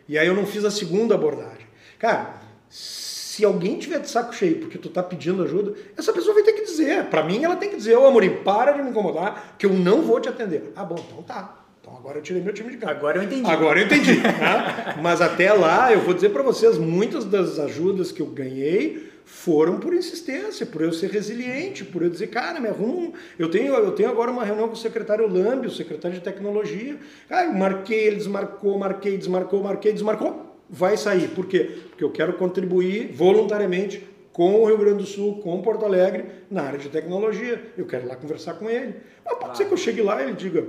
E 0.07 0.15
aí 0.15 0.27
eu 0.27 0.35
não 0.35 0.45
fiz 0.45 0.63
a 0.63 0.69
segunda 0.69 1.15
abordagem. 1.15 1.65
Cara, 1.97 2.35
se 2.69 3.43
alguém 3.43 3.79
tiver 3.79 3.97
de 3.99 4.07
saco 4.11 4.31
cheio 4.31 4.59
porque 4.59 4.77
tu 4.77 4.89
tá 4.89 5.01
pedindo 5.01 5.41
ajuda, 5.41 5.73
essa 5.97 6.13
pessoa 6.13 6.35
vai 6.35 6.43
ter 6.43 6.53
que 6.53 6.65
dizer. 6.65 7.05
Para 7.05 7.23
mim, 7.23 7.43
ela 7.43 7.55
tem 7.55 7.71
que 7.71 7.77
dizer, 7.77 7.97
ô 7.97 8.05
Amorim, 8.05 8.43
para 8.43 8.73
de 8.73 8.83
me 8.83 8.91
incomodar, 8.91 9.55
que 9.57 9.65
eu 9.65 9.73
não 9.73 10.03
vou 10.03 10.19
te 10.19 10.29
atender. 10.29 10.71
Ah, 10.75 10.85
bom, 10.85 11.03
então 11.03 11.23
tá. 11.23 11.65
Então 11.87 11.97
agora 11.97 12.17
eu 12.17 12.21
tirei 12.21 12.41
meu 12.41 12.53
time 12.53 12.71
de 12.71 12.77
casa. 12.77 12.91
Agora 12.91 13.17
eu 13.17 13.23
entendi. 13.23 13.49
Agora 13.49 13.79
eu 13.79 13.85
entendi. 13.85 14.15
né? 14.19 14.97
Mas 15.01 15.21
até 15.21 15.53
lá, 15.53 15.93
eu 15.93 16.01
vou 16.01 16.13
dizer 16.13 16.29
para 16.29 16.43
vocês, 16.43 16.77
muitas 16.77 17.23
das 17.23 17.57
ajudas 17.57 18.11
que 18.11 18.21
eu 18.21 18.25
ganhei 18.25 19.09
foram 19.23 19.79
por 19.79 19.93
insistência, 19.93 20.65
por 20.65 20.81
eu 20.81 20.91
ser 20.91 21.09
resiliente, 21.09 21.85
por 21.85 22.01
eu 22.01 22.09
dizer, 22.09 22.27
cara, 22.27 22.59
me 22.59 22.67
arrumo. 22.67 23.13
Eu 23.39 23.49
tenho, 23.49 23.73
eu 23.73 23.91
tenho 23.91 24.09
agora 24.09 24.29
uma 24.29 24.43
reunião 24.43 24.67
com 24.67 24.73
o 24.73 24.77
secretário 24.77 25.27
Lambi, 25.27 25.67
o 25.67 25.71
secretário 25.71 26.17
de 26.17 26.23
tecnologia. 26.23 26.97
Ah, 27.29 27.45
eu 27.45 27.53
marquei, 27.53 28.07
ele 28.07 28.17
desmarcou, 28.17 28.77
marquei, 28.77 29.17
desmarcou, 29.17 29.63
marquei, 29.63 29.93
desmarcou. 29.93 30.57
Vai 30.69 30.97
sair. 30.97 31.29
Por 31.29 31.45
quê? 31.45 31.71
Porque 31.89 32.03
eu 32.03 32.11
quero 32.11 32.33
contribuir 32.33 33.13
voluntariamente 33.13 34.05
com 34.33 34.61
o 34.61 34.65
Rio 34.65 34.77
Grande 34.77 34.97
do 34.97 35.05
Sul, 35.05 35.41
com 35.41 35.61
Porto 35.61 35.85
Alegre, 35.85 36.25
na 36.51 36.63
área 36.63 36.77
de 36.77 36.89
tecnologia. 36.89 37.61
Eu 37.77 37.85
quero 37.85 38.05
ir 38.05 38.07
lá 38.09 38.15
conversar 38.17 38.55
com 38.55 38.69
ele. 38.69 38.95
Mas 39.25 39.37
pode 39.37 39.57
ser 39.57 39.65
que 39.65 39.73
eu 39.73 39.77
chegue 39.77 40.01
lá 40.01 40.21
e 40.21 40.25
ele 40.25 40.33
diga, 40.33 40.63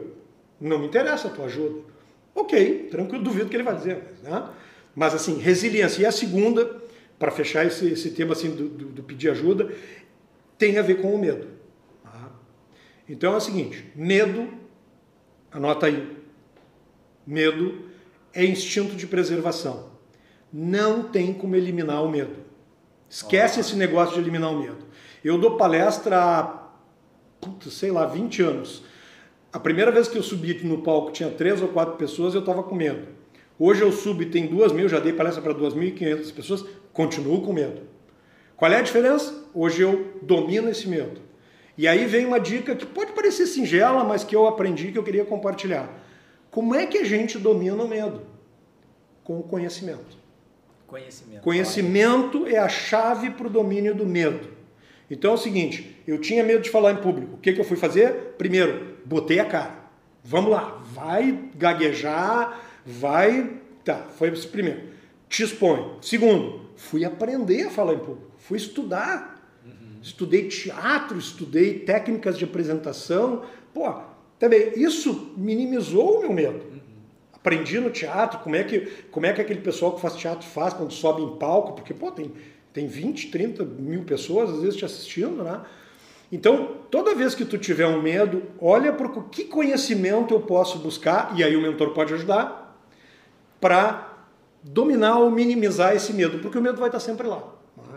não 0.60 0.78
me 0.78 0.86
interessa 0.86 1.28
a 1.28 1.30
tua 1.30 1.46
ajuda. 1.46 1.80
Ok, 2.34 2.88
tranquilo, 2.90 3.24
duvido 3.24 3.48
que 3.48 3.56
ele 3.56 3.62
vai 3.62 3.76
dizer. 3.76 4.02
Né? 4.22 4.48
Mas 4.94 5.14
assim, 5.14 5.38
resiliência. 5.38 6.02
E 6.02 6.06
a 6.06 6.12
segunda, 6.12 6.80
para 7.18 7.30
fechar 7.30 7.66
esse, 7.66 7.86
esse 7.92 8.10
tema 8.10 8.32
assim 8.32 8.50
do, 8.50 8.68
do, 8.68 8.84
do, 8.86 9.02
pedir 9.02 9.30
ajuda, 9.30 9.72
tem 10.56 10.78
a 10.78 10.82
ver 10.82 11.00
com 11.00 11.14
o 11.14 11.18
medo. 11.18 11.46
Tá? 12.02 12.30
Então 13.08 13.34
é 13.34 13.36
o 13.36 13.40
seguinte, 13.40 13.92
medo, 13.94 14.48
anota 15.50 15.86
aí, 15.86 16.16
medo 17.26 17.88
é 18.32 18.44
instinto 18.44 18.94
de 18.94 19.06
preservação. 19.06 19.90
Não 20.52 21.04
tem 21.04 21.34
como 21.34 21.56
eliminar 21.56 22.02
o 22.02 22.10
medo. 22.10 22.36
Esquece 23.08 23.58
ah. 23.58 23.60
esse 23.60 23.76
negócio 23.76 24.14
de 24.14 24.20
eliminar 24.20 24.52
o 24.52 24.60
medo. 24.60 24.86
Eu 25.24 25.38
dou 25.38 25.56
palestra 25.56 26.18
há, 26.18 26.68
sei 27.68 27.90
lá, 27.90 28.06
20 28.06 28.42
anos 28.42 28.82
a 29.58 29.60
primeira 29.60 29.90
vez 29.90 30.06
que 30.06 30.16
eu 30.16 30.22
subi 30.22 30.52
aqui 30.52 30.64
no 30.64 30.82
palco 30.82 31.10
tinha 31.10 31.28
três 31.28 31.60
ou 31.60 31.66
quatro 31.66 31.96
pessoas 31.96 32.32
eu 32.32 32.38
estava 32.38 32.62
com 32.62 32.76
medo. 32.76 33.08
Hoje 33.58 33.82
eu 33.82 33.90
subo 33.90 34.22
e 34.22 34.26
tem 34.26 34.46
duas 34.46 34.70
mil, 34.70 34.88
já 34.88 35.00
dei 35.00 35.12
palestra 35.12 35.42
para 35.42 35.52
duas 35.52 35.74
mil 35.74 35.88
e 35.88 35.90
quinhentas 35.90 36.30
pessoas, 36.30 36.64
continuo 36.92 37.42
com 37.42 37.52
medo. 37.52 37.80
Qual 38.56 38.70
é 38.70 38.76
a 38.76 38.82
diferença? 38.82 39.34
Hoje 39.52 39.82
eu 39.82 40.12
domino 40.22 40.70
esse 40.70 40.86
medo. 40.86 41.20
E 41.76 41.88
aí 41.88 42.06
vem 42.06 42.24
uma 42.24 42.38
dica 42.38 42.76
que 42.76 42.86
pode 42.86 43.10
parecer 43.10 43.48
singela, 43.48 44.04
mas 44.04 44.22
que 44.22 44.36
eu 44.36 44.46
aprendi 44.46 44.92
que 44.92 44.98
eu 44.98 45.02
queria 45.02 45.24
compartilhar. 45.24 45.90
Como 46.52 46.72
é 46.72 46.86
que 46.86 46.98
a 46.98 47.04
gente 47.04 47.36
domina 47.36 47.82
o 47.82 47.88
medo? 47.88 48.22
Com 49.24 49.40
o 49.40 49.42
conhecimento. 49.42 50.16
Conhecimento. 50.86 51.42
Conhecimento 51.42 52.46
é 52.46 52.58
a 52.58 52.68
chave 52.68 53.30
para 53.30 53.48
o 53.48 53.50
domínio 53.50 53.92
do 53.92 54.06
medo. 54.06 54.50
Então 55.10 55.32
é 55.32 55.34
o 55.34 55.38
seguinte, 55.38 55.96
eu 56.06 56.20
tinha 56.20 56.44
medo 56.44 56.62
de 56.62 56.70
falar 56.70 56.92
em 56.92 56.98
público. 56.98 57.34
O 57.34 57.38
que, 57.38 57.52
que 57.52 57.60
eu 57.60 57.64
fui 57.64 57.76
fazer? 57.76 58.34
Primeiro, 58.38 58.97
botei 59.08 59.40
a 59.40 59.44
cara. 59.46 59.74
Vamos 60.22 60.50
lá, 60.50 60.80
vai 60.84 61.50
gaguejar, 61.56 62.60
vai. 62.84 63.58
Tá, 63.84 64.06
foi 64.16 64.30
o 64.30 64.48
primeiro. 64.48 64.82
Te 65.28 65.42
expõe. 65.42 65.96
Segundo, 66.02 66.68
fui 66.76 67.04
aprender 67.04 67.66
a 67.66 67.70
falar 67.70 67.94
em 67.94 67.98
público, 67.98 68.30
fui 68.36 68.58
estudar. 68.58 69.42
Uhum. 69.64 69.98
Estudei 70.02 70.48
teatro, 70.48 71.18
estudei 71.18 71.80
técnicas 71.80 72.36
de 72.36 72.44
apresentação. 72.44 73.44
Pô, 73.72 73.90
também 74.38 74.72
isso 74.76 75.32
minimizou 75.36 76.18
o 76.18 76.20
meu 76.20 76.32
medo. 76.32 76.64
Uhum. 76.70 76.80
Aprendi 77.32 77.80
no 77.80 77.90
teatro 77.90 78.40
como 78.40 78.56
é, 78.56 78.64
que, 78.64 78.80
como 79.10 79.24
é 79.24 79.32
que 79.32 79.40
aquele 79.40 79.60
pessoal 79.60 79.94
que 79.94 80.00
faz 80.00 80.14
teatro 80.16 80.46
faz 80.46 80.74
quando 80.74 80.92
sobe 80.92 81.22
em 81.22 81.36
palco, 81.36 81.72
porque 81.72 81.94
pô, 81.94 82.10
tem, 82.10 82.32
tem 82.72 82.86
20, 82.86 83.30
30 83.30 83.64
mil 83.64 84.02
pessoas 84.04 84.50
às 84.50 84.60
vezes 84.60 84.76
te 84.76 84.84
assistindo, 84.84 85.42
né? 85.42 85.62
Então, 86.30 86.76
toda 86.90 87.14
vez 87.14 87.34
que 87.34 87.44
tu 87.44 87.56
tiver 87.56 87.86
um 87.86 88.02
medo, 88.02 88.42
olha 88.60 88.92
para 88.92 89.08
que 89.30 89.44
conhecimento 89.44 90.34
eu 90.34 90.40
posso 90.40 90.78
buscar, 90.78 91.32
e 91.36 91.42
aí 91.42 91.56
o 91.56 91.62
mentor 91.62 91.90
pode 91.90 92.12
ajudar, 92.12 92.78
para 93.60 94.26
dominar 94.62 95.18
ou 95.18 95.30
minimizar 95.30 95.94
esse 95.94 96.12
medo, 96.12 96.38
porque 96.38 96.58
o 96.58 96.62
medo 96.62 96.78
vai 96.78 96.88
estar 96.88 97.00
sempre 97.00 97.26
lá. 97.26 97.42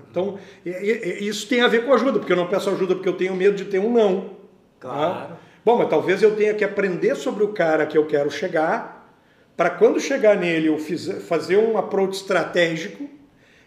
Então, 0.10 0.38
isso 0.66 1.48
tem 1.48 1.62
a 1.62 1.68
ver 1.68 1.86
com 1.86 1.94
ajuda, 1.94 2.20
porque 2.20 2.32
eu 2.32 2.38
não 2.38 2.48
peço 2.48 2.70
ajuda 2.70 2.96
porque 2.96 3.10
eu 3.10 3.18
tenho 3.18 3.36
medo 3.36 3.56
de 3.56 3.66
ter 3.66 3.80
um 3.80 3.92
não. 3.92 4.32
Claro. 4.80 5.30
Tá? 5.30 5.38
Bom, 5.64 5.78
mas 5.78 5.90
talvez 5.90 6.22
eu 6.24 6.36
tenha 6.36 6.54
que 6.54 6.64
aprender 6.64 7.16
sobre 7.16 7.44
o 7.44 7.50
cara 7.50 7.86
que 7.86 7.98
eu 7.98 8.06
quero 8.06 8.32
chegar, 8.32 9.14
para 9.56 9.70
quando 9.70 10.00
chegar 10.00 10.36
nele 10.36 10.68
eu 10.68 10.78
fazer 10.78 11.58
um 11.58 11.78
approach 11.78 12.16
estratégico, 12.16 13.08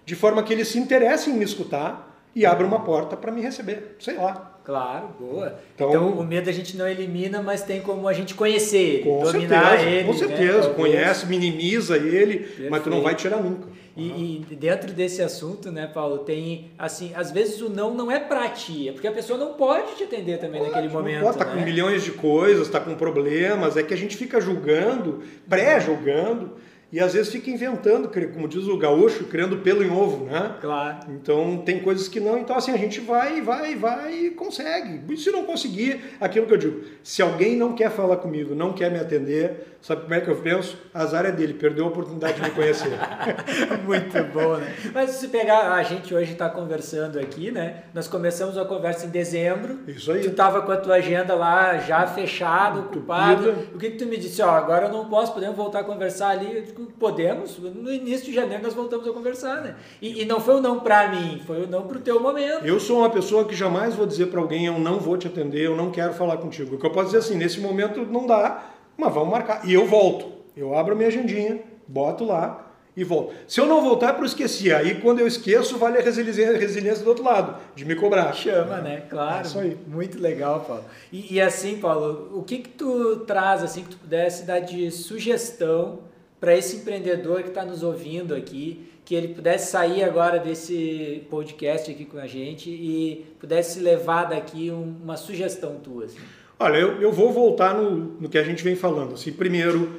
de 0.04 0.14
forma 0.14 0.42
que 0.42 0.52
ele 0.52 0.64
se 0.64 0.78
interesse 0.78 1.30
em 1.30 1.34
me 1.34 1.44
escutar 1.44 2.20
e 2.34 2.44
abra 2.44 2.66
uma 2.66 2.80
porta 2.80 3.16
para 3.16 3.30
me 3.30 3.40
receber. 3.40 3.96
Sei 4.00 4.16
lá. 4.16 4.53
Claro, 4.64 5.08
boa. 5.20 5.58
Então, 5.74 5.90
então, 5.90 6.08
o 6.08 6.24
medo 6.24 6.48
a 6.48 6.52
gente 6.52 6.74
não 6.74 6.88
elimina, 6.88 7.42
mas 7.42 7.62
tem 7.62 7.82
como 7.82 8.08
a 8.08 8.14
gente 8.14 8.34
conhecer 8.34 8.78
ele, 8.78 9.02
com 9.02 9.22
dominar 9.22 9.72
certeza, 9.72 9.90
ele. 9.90 10.04
Com 10.04 10.12
né, 10.12 10.18
certeza, 10.18 10.68
né? 10.68 10.74
conhece, 10.74 11.26
minimiza 11.26 11.96
ele, 11.98 12.38
Perfeito. 12.38 12.70
mas 12.70 12.82
tu 12.82 12.88
não 12.88 13.02
vai 13.02 13.14
tirar 13.14 13.42
nunca. 13.42 13.68
E, 13.94 14.42
e, 14.50 14.54
dentro 14.56 14.92
desse 14.92 15.22
assunto, 15.22 15.70
né, 15.70 15.86
Paulo, 15.86 16.18
tem 16.18 16.70
assim, 16.78 17.12
às 17.14 17.30
vezes 17.30 17.60
o 17.60 17.68
não 17.68 17.94
não 17.94 18.10
é 18.10 18.18
pra 18.18 18.48
ti, 18.48 18.88
é 18.88 18.92
porque 18.92 19.06
a 19.06 19.12
pessoa 19.12 19.38
não 19.38 19.52
pode 19.52 19.96
te 19.96 20.04
atender 20.04 20.38
também 20.38 20.62
pode, 20.62 20.72
naquele 20.72 20.92
momento. 20.92 21.22
Pode, 21.22 21.38
tá 21.38 21.44
né? 21.44 21.52
com 21.54 21.60
milhões 21.60 22.02
de 22.02 22.12
coisas, 22.12 22.68
tá 22.68 22.80
com 22.80 22.94
problemas, 22.94 23.76
é 23.76 23.82
que 23.82 23.92
a 23.92 23.96
gente 23.96 24.16
fica 24.16 24.40
julgando, 24.40 25.22
pré-julgando 25.48 26.52
e 26.94 27.00
às 27.00 27.12
vezes 27.12 27.32
fica 27.32 27.50
inventando, 27.50 28.08
como 28.32 28.46
diz 28.46 28.68
o 28.68 28.78
gaúcho, 28.78 29.24
criando 29.24 29.56
pelo 29.56 29.82
em 29.82 29.90
ovo, 29.90 30.26
né? 30.26 30.54
Claro. 30.60 30.98
Então 31.08 31.60
tem 31.66 31.80
coisas 31.80 32.06
que 32.06 32.20
não. 32.20 32.38
Então 32.38 32.54
assim, 32.54 32.70
a 32.70 32.76
gente 32.76 33.00
vai, 33.00 33.42
vai, 33.42 33.74
vai 33.74 34.14
e 34.14 34.30
consegue. 34.30 35.00
E 35.12 35.16
se 35.16 35.32
não 35.32 35.42
conseguir, 35.42 36.14
aquilo 36.20 36.46
que 36.46 36.54
eu 36.54 36.56
digo, 36.56 36.84
se 37.02 37.20
alguém 37.20 37.56
não 37.56 37.74
quer 37.74 37.90
falar 37.90 38.18
comigo, 38.18 38.54
não 38.54 38.72
quer 38.72 38.92
me 38.92 39.00
atender, 39.00 39.76
sabe 39.82 40.02
como 40.02 40.14
é 40.14 40.20
que 40.20 40.28
eu 40.28 40.36
penso? 40.36 40.78
Azar 40.94 41.26
é 41.26 41.32
dele, 41.32 41.54
perdeu 41.54 41.86
a 41.86 41.88
oportunidade 41.88 42.34
de 42.34 42.42
me 42.42 42.50
conhecer. 42.50 42.92
Muito 43.84 44.32
bom, 44.32 44.58
né? 44.58 44.72
Mas 44.94 45.10
se 45.10 45.26
pegar, 45.26 45.72
a 45.72 45.82
gente 45.82 46.14
hoje 46.14 46.30
está 46.30 46.48
conversando 46.48 47.18
aqui, 47.18 47.50
né? 47.50 47.82
Nós 47.92 48.06
começamos 48.06 48.56
a 48.56 48.64
conversa 48.64 49.06
em 49.06 49.10
dezembro. 49.10 49.80
Isso 49.88 50.12
aí. 50.12 50.20
Tu 50.20 50.28
estava 50.28 50.62
com 50.62 50.70
a 50.70 50.76
tua 50.76 50.94
agenda 50.94 51.34
lá 51.34 51.76
já 51.78 52.06
fechada, 52.06 52.78
ocupada. 52.78 53.50
O 53.74 53.78
que, 53.78 53.90
que 53.90 53.96
tu 53.96 54.06
me 54.06 54.16
disse? 54.16 54.40
Ó, 54.42 54.50
agora 54.50 54.86
eu 54.86 54.92
não 54.92 55.08
posso, 55.08 55.34
podemos 55.34 55.56
voltar 55.56 55.80
a 55.80 55.84
conversar 55.84 56.28
ali. 56.28 56.54
Eu 56.54 56.62
digo, 56.62 56.83
podemos, 56.84 57.58
no 57.58 57.92
início 57.92 58.26
de 58.26 58.34
janeiro 58.34 58.62
nós 58.62 58.74
voltamos 58.74 59.06
a 59.08 59.12
conversar, 59.12 59.62
né? 59.62 59.76
E, 60.00 60.22
e 60.22 60.24
não 60.24 60.40
foi 60.40 60.56
o 60.56 60.60
não 60.60 60.80
para 60.80 61.08
mim, 61.08 61.40
foi 61.46 61.64
o 61.64 61.66
não 61.66 61.82
para 61.86 61.98
o 61.98 62.00
teu 62.00 62.20
momento. 62.20 62.64
Eu 62.64 62.78
sou 62.80 62.98
uma 62.98 63.10
pessoa 63.10 63.44
que 63.44 63.54
jamais 63.54 63.94
vou 63.94 64.06
dizer 64.06 64.26
para 64.26 64.40
alguém 64.40 64.66
eu 64.66 64.78
não 64.78 64.98
vou 64.98 65.16
te 65.16 65.26
atender, 65.26 65.66
eu 65.66 65.76
não 65.76 65.90
quero 65.90 66.12
falar 66.14 66.36
contigo. 66.36 66.76
O 66.76 66.78
que 66.78 66.86
eu 66.86 66.90
posso 66.90 67.06
dizer 67.06 67.18
assim, 67.18 67.36
nesse 67.36 67.60
momento 67.60 68.04
não 68.06 68.26
dá, 68.26 68.70
mas 68.96 69.12
vamos 69.12 69.30
marcar. 69.30 69.66
E 69.66 69.72
eu 69.72 69.86
volto. 69.86 70.32
Eu 70.56 70.76
abro 70.76 70.94
a 70.94 70.96
minha 70.96 71.08
agendinha, 71.08 71.60
boto 71.88 72.24
lá, 72.24 72.64
e 72.96 73.02
volto. 73.02 73.34
Se 73.48 73.60
eu 73.60 73.66
não 73.66 73.82
voltar, 73.82 74.10
é 74.10 74.12
para 74.12 74.22
eu 74.22 74.26
esquecer. 74.26 74.74
Aí 74.74 75.00
quando 75.00 75.18
eu 75.18 75.26
esqueço, 75.26 75.76
vale 75.78 75.98
a 75.98 76.00
resiliência, 76.00 76.56
resiliência 76.56 77.02
do 77.02 77.08
outro 77.08 77.24
lado, 77.24 77.56
de 77.74 77.84
me 77.84 77.96
cobrar. 77.96 78.32
Chama, 78.32 78.78
né? 78.78 79.02
Claro. 79.10 79.38
É 79.38 79.42
isso 79.42 79.58
aí. 79.58 79.76
Muito 79.86 80.20
legal, 80.20 80.60
Paulo. 80.60 80.84
E, 81.12 81.34
e, 81.34 81.40
assim, 81.40 81.78
Paulo, 81.78 82.30
o 82.32 82.42
que 82.42 82.58
que 82.58 82.68
tu 82.68 83.24
traz, 83.26 83.62
assim, 83.62 83.82
que 83.82 83.90
tu 83.90 83.96
pudesse 83.96 84.44
dar 84.44 84.60
de 84.60 84.90
sugestão 84.90 85.98
para 86.44 86.54
esse 86.54 86.76
empreendedor 86.76 87.42
que 87.42 87.48
está 87.48 87.64
nos 87.64 87.82
ouvindo 87.82 88.34
aqui, 88.34 88.86
que 89.02 89.14
ele 89.14 89.28
pudesse 89.28 89.70
sair 89.70 90.04
agora 90.04 90.38
desse 90.38 91.26
podcast 91.30 91.90
aqui 91.90 92.04
com 92.04 92.18
a 92.18 92.26
gente 92.26 92.68
e 92.68 93.24
pudesse 93.40 93.80
levar 93.80 94.24
daqui 94.24 94.70
um, 94.70 94.94
uma 95.02 95.16
sugestão 95.16 95.76
tua? 95.76 96.04
Assim. 96.04 96.18
Olha, 96.58 96.76
eu, 96.76 97.00
eu 97.00 97.10
vou 97.10 97.32
voltar 97.32 97.72
no, 97.74 98.20
no 98.20 98.28
que 98.28 98.36
a 98.36 98.42
gente 98.42 98.62
vem 98.62 98.76
falando. 98.76 99.14
Assim, 99.14 99.32
primeiro, 99.32 99.98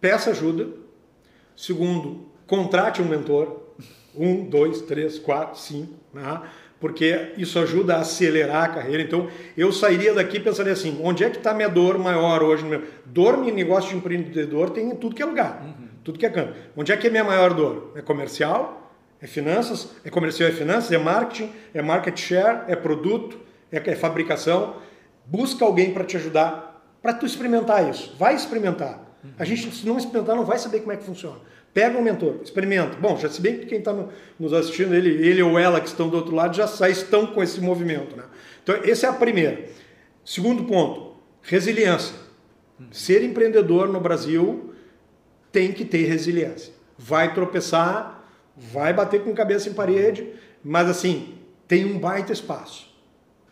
peça 0.00 0.30
ajuda. 0.30 0.68
Segundo, 1.54 2.30
contrate 2.46 3.02
um 3.02 3.06
mentor. 3.06 3.60
Um, 4.16 4.42
dois, 4.48 4.80
três, 4.80 5.18
quatro, 5.18 5.60
cinco. 5.60 5.92
Né? 6.14 6.42
Porque 6.80 7.32
isso 7.38 7.58
ajuda 7.58 7.96
a 7.96 8.00
acelerar 8.00 8.64
a 8.64 8.68
carreira. 8.68 9.02
Então, 9.02 9.28
eu 9.56 9.72
sairia 9.72 10.12
daqui 10.12 10.38
pensando 10.38 10.68
assim, 10.68 10.98
onde 11.02 11.24
é 11.24 11.30
que 11.30 11.38
está 11.38 11.54
minha 11.54 11.68
dor 11.68 11.98
maior 11.98 12.42
hoje? 12.42 12.64
Dor 13.04 13.46
em 13.46 13.52
negócio 13.52 13.90
de 13.90 13.96
empreendedor 13.96 14.70
tem 14.70 14.90
em 14.90 14.96
tudo 14.96 15.14
que 15.14 15.22
é 15.22 15.26
lugar, 15.26 15.62
uhum. 15.64 15.88
tudo 16.04 16.18
que 16.18 16.26
é 16.26 16.30
canto. 16.30 16.54
Onde 16.76 16.92
é 16.92 16.96
que 16.96 17.06
é 17.06 17.10
minha 17.10 17.24
maior 17.24 17.54
dor? 17.54 17.92
É 17.96 18.02
comercial? 18.02 18.92
É 19.20 19.26
finanças? 19.26 19.90
É 20.04 20.10
comercial, 20.10 20.50
é 20.50 20.52
finanças? 20.52 20.92
É 20.92 20.98
marketing? 20.98 21.50
É 21.72 21.80
market 21.80 22.18
share? 22.18 22.64
É 22.68 22.76
produto? 22.76 23.38
É, 23.72 23.78
é 23.78 23.96
fabricação? 23.96 24.76
Busca 25.24 25.64
alguém 25.64 25.92
para 25.92 26.04
te 26.04 26.16
ajudar, 26.16 26.96
para 27.02 27.14
tu 27.14 27.24
experimentar 27.24 27.88
isso. 27.88 28.14
Vai 28.18 28.34
experimentar. 28.34 29.18
Uhum. 29.24 29.30
A 29.38 29.44
gente, 29.44 29.74
se 29.74 29.86
não 29.86 29.96
experimentar, 29.96 30.36
não 30.36 30.44
vai 30.44 30.58
saber 30.58 30.80
como 30.80 30.92
é 30.92 30.96
que 30.96 31.04
funciona. 31.04 31.38
Pega 31.76 31.98
um 31.98 32.00
mentor, 32.00 32.36
experimenta. 32.42 32.96
Bom, 32.96 33.18
já 33.18 33.28
se 33.28 33.38
bem 33.38 33.58
que 33.58 33.66
quem 33.66 33.80
está 33.80 33.94
nos 34.40 34.54
assistindo, 34.54 34.94
ele, 34.94 35.10
ele 35.10 35.42
ou 35.42 35.58
ela 35.58 35.78
que 35.78 35.88
estão 35.88 36.08
do 36.08 36.16
outro 36.16 36.34
lado, 36.34 36.56
já, 36.56 36.64
estão 36.88 37.26
com 37.26 37.42
esse 37.42 37.60
movimento. 37.60 38.16
Né? 38.16 38.24
Então, 38.62 38.76
esse 38.82 39.04
é 39.04 39.08
a 39.10 39.12
primeira. 39.12 39.62
Segundo 40.24 40.64
ponto, 40.64 41.16
resiliência. 41.42 42.14
Ser 42.90 43.22
empreendedor 43.22 43.88
no 43.88 44.00
Brasil 44.00 44.72
tem 45.52 45.70
que 45.70 45.84
ter 45.84 46.06
resiliência. 46.06 46.72
Vai 46.96 47.34
tropeçar, 47.34 48.26
vai 48.56 48.94
bater 48.94 49.22
com 49.22 49.34
cabeça 49.34 49.68
em 49.68 49.74
parede, 49.74 50.26
mas 50.64 50.88
assim, 50.88 51.34
tem 51.68 51.84
um 51.84 51.98
baita 51.98 52.32
espaço 52.32 52.85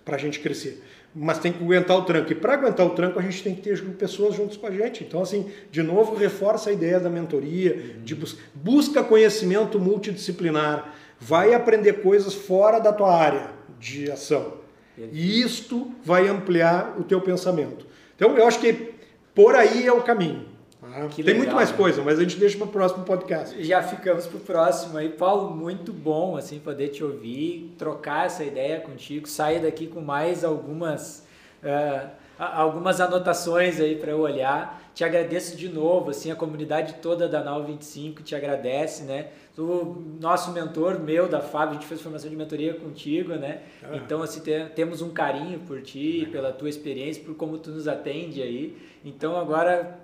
para 0.04 0.16
a 0.16 0.18
gente 0.18 0.40
crescer 0.40 0.82
mas 1.14 1.38
tem 1.38 1.52
que 1.52 1.62
aguentar 1.62 1.96
o 1.96 2.02
tranco. 2.02 2.32
E 2.32 2.34
para 2.34 2.54
aguentar 2.54 2.84
o 2.84 2.90
tranco, 2.90 3.18
a 3.18 3.22
gente 3.22 3.42
tem 3.42 3.54
que 3.54 3.62
ter 3.62 3.80
pessoas 3.92 4.34
juntos 4.34 4.56
com 4.56 4.66
a 4.66 4.70
gente. 4.70 5.04
Então, 5.04 5.22
assim, 5.22 5.48
de 5.70 5.82
novo, 5.82 6.16
reforça 6.16 6.70
a 6.70 6.72
ideia 6.72 6.98
da 6.98 7.08
mentoria, 7.08 7.74
uhum. 7.74 8.02
de 8.02 8.14
bus 8.14 8.36
busca 8.52 9.02
conhecimento 9.04 9.78
multidisciplinar, 9.78 10.92
vai 11.20 11.54
aprender 11.54 12.02
coisas 12.02 12.34
fora 12.34 12.80
da 12.80 12.92
tua 12.92 13.14
área 13.14 13.50
de 13.78 14.10
ação. 14.10 14.64
E 15.12 15.40
isto 15.40 15.92
vai 16.04 16.28
ampliar 16.28 16.96
o 16.98 17.04
teu 17.04 17.20
pensamento. 17.20 17.86
Então, 18.16 18.36
eu 18.36 18.46
acho 18.46 18.60
que 18.60 18.94
por 19.34 19.54
aí 19.54 19.86
é 19.86 19.92
o 19.92 20.02
caminho. 20.02 20.46
Ah, 20.96 21.08
tem 21.08 21.24
legal, 21.24 21.38
muito 21.38 21.54
mais 21.56 21.72
né? 21.72 21.76
coisa, 21.76 22.02
mas 22.04 22.20
a 22.20 22.22
gente 22.22 22.36
deixa 22.36 22.56
para 22.56 22.68
o 22.68 22.70
próximo 22.70 23.04
podcast. 23.04 23.64
Já 23.64 23.82
ficamos 23.82 24.28
para 24.28 24.36
o 24.36 24.40
próximo 24.40 24.96
aí. 24.96 25.08
Paulo, 25.08 25.50
muito 25.50 25.92
bom 25.92 26.36
assim 26.36 26.60
poder 26.60 26.90
te 26.90 27.02
ouvir, 27.02 27.74
trocar 27.76 28.26
essa 28.26 28.44
ideia 28.44 28.78
contigo, 28.78 29.26
sair 29.26 29.60
daqui 29.60 29.88
com 29.88 30.00
mais 30.00 30.44
algumas, 30.44 31.26
uh, 31.64 32.08
algumas 32.38 33.00
anotações 33.00 33.80
aí 33.80 33.96
para 33.96 34.12
eu 34.12 34.20
olhar. 34.20 34.82
Te 34.94 35.02
agradeço 35.02 35.56
de 35.56 35.68
novo, 35.68 36.10
assim, 36.10 36.30
a 36.30 36.36
comunidade 36.36 36.94
toda 37.02 37.28
da 37.28 37.42
Nau 37.42 37.64
25 37.64 38.22
te 38.22 38.36
agradece, 38.36 39.02
né? 39.02 39.30
Tu, 39.56 40.04
nosso 40.20 40.52
mentor, 40.52 41.00
meu, 41.00 41.28
da 41.28 41.40
Fábio, 41.40 41.70
a 41.70 41.72
gente 41.74 41.88
fez 41.88 42.00
formação 42.00 42.30
de 42.30 42.36
mentoria 42.36 42.74
contigo, 42.74 43.34
né? 43.34 43.62
Ah. 43.82 43.96
Então, 43.96 44.22
assim, 44.22 44.38
te, 44.38 44.66
temos 44.76 45.02
um 45.02 45.10
carinho 45.10 45.58
por 45.58 45.82
ti, 45.82 46.28
pela 46.30 46.52
tua 46.52 46.68
experiência, 46.68 47.24
por 47.24 47.34
como 47.34 47.58
tu 47.58 47.72
nos 47.72 47.88
atende 47.88 48.40
aí. 48.40 48.78
Então, 49.04 49.36
agora 49.36 50.03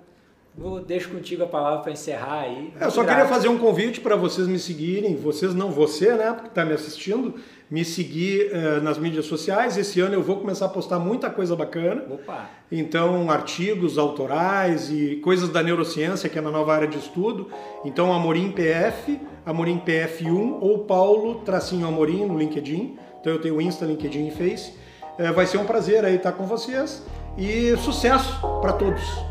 Vou, 0.53 0.81
deixo 0.81 1.09
contigo 1.09 1.43
a 1.43 1.47
palavra 1.47 1.79
para 1.79 1.93
encerrar 1.93 2.41
aí. 2.41 2.73
Eu 2.79 2.91
só 2.91 3.05
queria 3.05 3.25
fazer 3.25 3.47
um 3.47 3.57
convite 3.57 4.01
para 4.01 4.17
vocês 4.17 4.47
me 4.47 4.59
seguirem, 4.59 5.15
vocês 5.15 5.55
não 5.55 5.71
você, 5.71 6.13
né, 6.13 6.33
porque 6.33 6.49
está 6.49 6.65
me 6.65 6.73
assistindo, 6.73 7.35
me 7.69 7.85
seguir 7.85 8.51
uh, 8.51 8.83
nas 8.83 8.97
mídias 8.97 9.25
sociais. 9.25 9.77
Esse 9.77 10.01
ano 10.01 10.13
eu 10.13 10.21
vou 10.21 10.37
começar 10.37 10.65
a 10.65 10.69
postar 10.69 10.99
muita 10.99 11.29
coisa 11.29 11.55
bacana. 11.55 12.03
Opa. 12.09 12.49
Então, 12.69 13.31
artigos 13.31 13.97
autorais 13.97 14.91
e 14.91 15.21
coisas 15.23 15.47
da 15.47 15.63
neurociência, 15.63 16.27
que 16.27 16.37
é 16.37 16.41
na 16.41 16.51
nova 16.51 16.75
área 16.75 16.87
de 16.87 16.97
estudo. 16.97 17.47
Então, 17.85 18.11
Amorim 18.11 18.51
PF, 18.51 19.21
Amorim 19.45 19.79
PF1 19.79 20.57
ou 20.59 20.79
Paulo 20.79 21.35
Tracinho 21.45 21.87
Amorim 21.87 22.25
no 22.25 22.37
LinkedIn. 22.37 22.97
Então, 23.21 23.31
eu 23.31 23.39
tenho 23.39 23.61
Insta, 23.61 23.85
LinkedIn 23.85 24.27
e 24.27 24.31
Face. 24.31 24.73
Uh, 25.17 25.33
vai 25.33 25.45
ser 25.45 25.59
um 25.59 25.65
prazer 25.65 26.03
aí 26.03 26.15
estar 26.15 26.33
com 26.33 26.45
vocês 26.45 27.05
e 27.37 27.73
sucesso 27.77 28.37
para 28.61 28.73
todos. 28.73 29.30